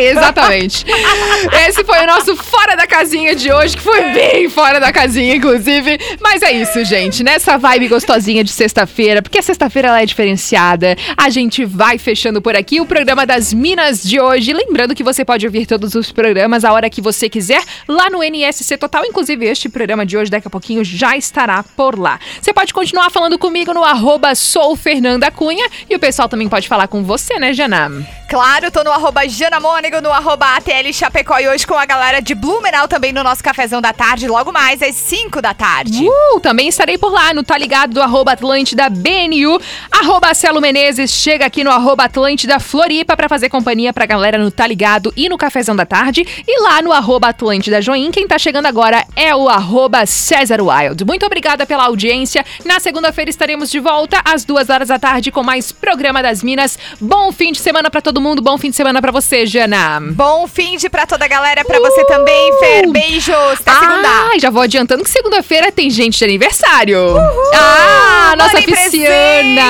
Exatamente. 0.00 0.84
Esse 1.68 1.84
foi 1.84 1.98
o 2.02 2.06
nosso 2.06 2.36
Fora 2.36 2.76
da 2.76 2.86
Casinha 2.86 3.34
de 3.34 3.52
hoje, 3.52 3.76
que 3.76 3.82
foi 3.82 4.12
bem 4.12 4.48
fora 4.48 4.78
da 4.78 4.92
casinha, 4.92 5.34
inclusive. 5.34 5.98
Mas 6.20 6.42
é 6.42 6.52
isso, 6.52 6.84
gente. 6.84 7.22
Nessa 7.22 7.56
vibe 7.56 7.88
gostosinha 7.88 8.44
de 8.44 8.50
sexta-feira, 8.50 9.22
porque 9.22 9.38
a 9.38 9.42
sexta-feira 9.42 9.88
ela 9.88 10.02
é 10.02 10.06
diferenciada. 10.06 10.96
A 11.16 11.30
gente 11.30 11.64
vai 11.64 11.98
fechando 11.98 12.40
por 12.40 12.54
aqui 12.54 12.80
o 12.80 12.86
programa 12.86 13.26
das 13.26 13.52
Minas 13.52 14.02
de 14.02 14.20
hoje. 14.20 14.52
Lembrando 14.52 14.94
que 14.94 15.02
você 15.02 15.24
pode 15.24 15.46
ouvir 15.46 15.66
todos 15.66 15.94
os 15.94 16.12
programas 16.12 16.64
a 16.64 16.72
hora 16.72 16.90
que 16.90 17.00
você 17.00 17.28
quiser 17.28 17.62
lá 17.88 18.10
no 18.10 18.22
NSC 18.22 18.76
Total. 18.76 19.04
Inclusive, 19.04 19.46
este 19.46 19.68
programa 19.68 20.04
de 20.04 20.16
hoje, 20.16 20.30
daqui 20.30 20.46
a 20.46 20.50
pouquinho, 20.50 20.84
já 20.84 21.16
estará 21.16 21.62
por 21.62 21.98
lá. 21.98 22.18
Você 22.40 22.52
pode 22.52 22.72
continuar 22.72 23.10
falando 23.10 23.38
comigo 23.38 23.72
no 23.72 23.84
arroba 23.84 24.34
sou 24.34 24.76
Fernanda 24.76 25.30
Cunha. 25.30 25.68
E 25.88 25.96
o 25.96 25.98
pessoal 25.98 26.28
também 26.28 26.48
pode 26.48 26.68
falar 26.68 26.88
com 26.88 27.02
você, 27.02 27.38
né, 27.38 27.52
Jana? 27.52 27.90
Claro, 28.28 28.70
tô 28.70 28.82
no 28.82 28.90
arroba 28.90 29.28
Jana 29.28 29.60
No 29.82 30.12
arroba 30.12 30.46
ATL 30.56 30.92
Chapecó 30.92 31.38
e 31.40 31.48
hoje 31.48 31.66
com 31.66 31.74
a 31.74 31.84
galera 31.84 32.22
de 32.22 32.36
Blumenau 32.36 32.86
também 32.86 33.12
no 33.12 33.24
nosso 33.24 33.42
cafezão 33.42 33.80
da 33.80 33.92
tarde, 33.92 34.28
logo 34.28 34.52
mais 34.52 34.80
às 34.80 34.94
5 34.94 35.42
da 35.42 35.52
tarde. 35.52 36.06
Uh, 36.06 36.38
também 36.40 36.68
estarei 36.68 36.96
por 36.96 37.10
lá 37.10 37.34
no 37.34 37.42
Tá 37.42 37.58
Ligado 37.58 37.94
do 37.94 38.00
arroba 38.00 38.30
Atlântida 38.30 38.88
BNU, 38.88 39.60
arroba 39.90 40.32
Celo 40.34 40.60
Menezes, 40.60 41.10
chega 41.10 41.46
aqui 41.46 41.64
no 41.64 41.70
arroba 41.70 42.04
Atlântida 42.04 42.60
Floripa 42.60 43.16
pra 43.16 43.28
fazer 43.28 43.48
companhia 43.48 43.92
pra 43.92 44.06
galera 44.06 44.38
no 44.38 44.52
Tá 44.52 44.68
Ligado 44.68 45.12
e 45.16 45.28
no 45.28 45.36
Cafezão 45.36 45.74
da 45.74 45.84
Tarde. 45.84 46.24
E 46.46 46.62
lá 46.62 46.80
no 46.80 46.92
arroba 46.92 47.28
Atlântida 47.28 47.82
Join, 47.82 48.12
quem 48.12 48.28
tá 48.28 48.38
chegando 48.38 48.66
agora 48.66 49.04
é 49.16 49.34
o 49.34 49.48
arroba 49.48 50.06
César 50.06 50.60
Wild. 50.62 51.04
Muito 51.04 51.26
obrigada 51.26 51.66
pela 51.66 51.86
audiência. 51.86 52.46
Na 52.64 52.78
segunda-feira 52.78 53.30
estaremos 53.30 53.68
de 53.68 53.80
volta 53.80 54.22
às 54.24 54.44
duas 54.44 54.70
horas 54.70 54.88
da 54.88 54.98
tarde 54.98 55.32
com 55.32 55.42
mais 55.42 55.72
Programa 55.72 56.22
das 56.22 56.40
Minas. 56.40 56.78
Bom 57.00 57.32
fim 57.32 57.50
de 57.50 57.58
semana 57.58 57.90
pra 57.90 58.00
todo 58.00 58.20
mundo, 58.20 58.40
bom 58.40 58.56
fim 58.56 58.70
de 58.70 58.76
semana 58.76 59.02
pra 59.02 59.10
você, 59.10 59.44
Jana. 59.44 59.71
Bom 60.12 60.46
fim 60.46 60.76
de 60.76 60.88
pra 60.88 61.06
toda 61.06 61.24
a 61.24 61.28
galera, 61.28 61.64
pra 61.64 61.78
você 61.78 62.04
também, 62.04 62.58
Fer. 62.58 62.90
Beijos. 62.90 63.60
Até 63.60 63.72
segunda. 63.72 64.08
Ai, 64.30 64.40
já 64.40 64.50
vou 64.50 64.62
adiantando 64.62 65.02
que 65.04 65.10
segunda-feira 65.10 65.72
tem 65.72 65.88
gente 65.90 66.18
de 66.18 66.24
aniversário. 66.24 67.16
Ah, 67.54 68.34
nossa 68.36 68.54
Mandem 68.54 68.74
pisciana. 68.74 69.62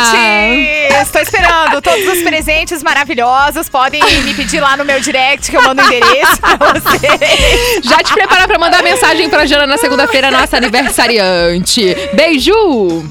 Estou 1.02 1.20
esperando 1.20 1.80
todos 1.80 2.06
os 2.08 2.22
presentes 2.22 2.82
maravilhosos. 2.82 3.68
Podem 3.68 4.02
me 4.22 4.34
pedir 4.34 4.60
lá 4.60 4.76
no 4.76 4.84
meu 4.84 5.00
direct 5.00 5.50
que 5.50 5.56
eu 5.56 5.62
mando 5.62 5.82
o 5.82 5.84
endereço 5.84 6.40
pra 6.40 6.56
vocês. 6.56 7.84
Já 7.84 7.98
te 7.98 8.12
prepara 8.12 8.46
pra 8.46 8.58
mandar 8.58 8.82
mensagem 8.82 9.28
pra 9.28 9.46
Jana 9.46 9.66
na 9.66 9.76
segunda-feira, 9.76 10.30
nossa 10.30 10.56
aniversariante. 10.56 11.94
Beijo! 12.14 12.52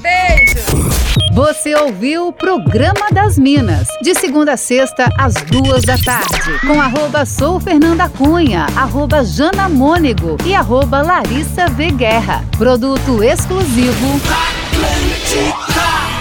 Beijo! 0.00 0.92
Você 1.32 1.74
ouviu 1.74 2.28
o 2.28 2.32
Programa 2.32 3.06
das 3.10 3.38
Minas, 3.38 3.88
de 4.02 4.14
segunda 4.14 4.52
a 4.52 4.56
sexta, 4.58 5.08
às 5.18 5.32
duas 5.34 5.82
da 5.82 5.96
tarde, 5.96 6.60
com 6.66 6.78
arroba 6.82 7.24
sou 7.24 7.60
Fernanda 7.60 8.08
Cunha, 8.08 8.66
arroba 8.76 9.22
Jana 9.22 9.68
Mônego 9.68 10.36
e 10.44 10.52
arroba 10.52 11.00
Larissa 11.00 11.68
V. 11.68 11.92
Guerra. 11.92 12.44
Produto 12.58 13.22
exclusivo 13.22 14.20
Atlântica. 14.26 16.11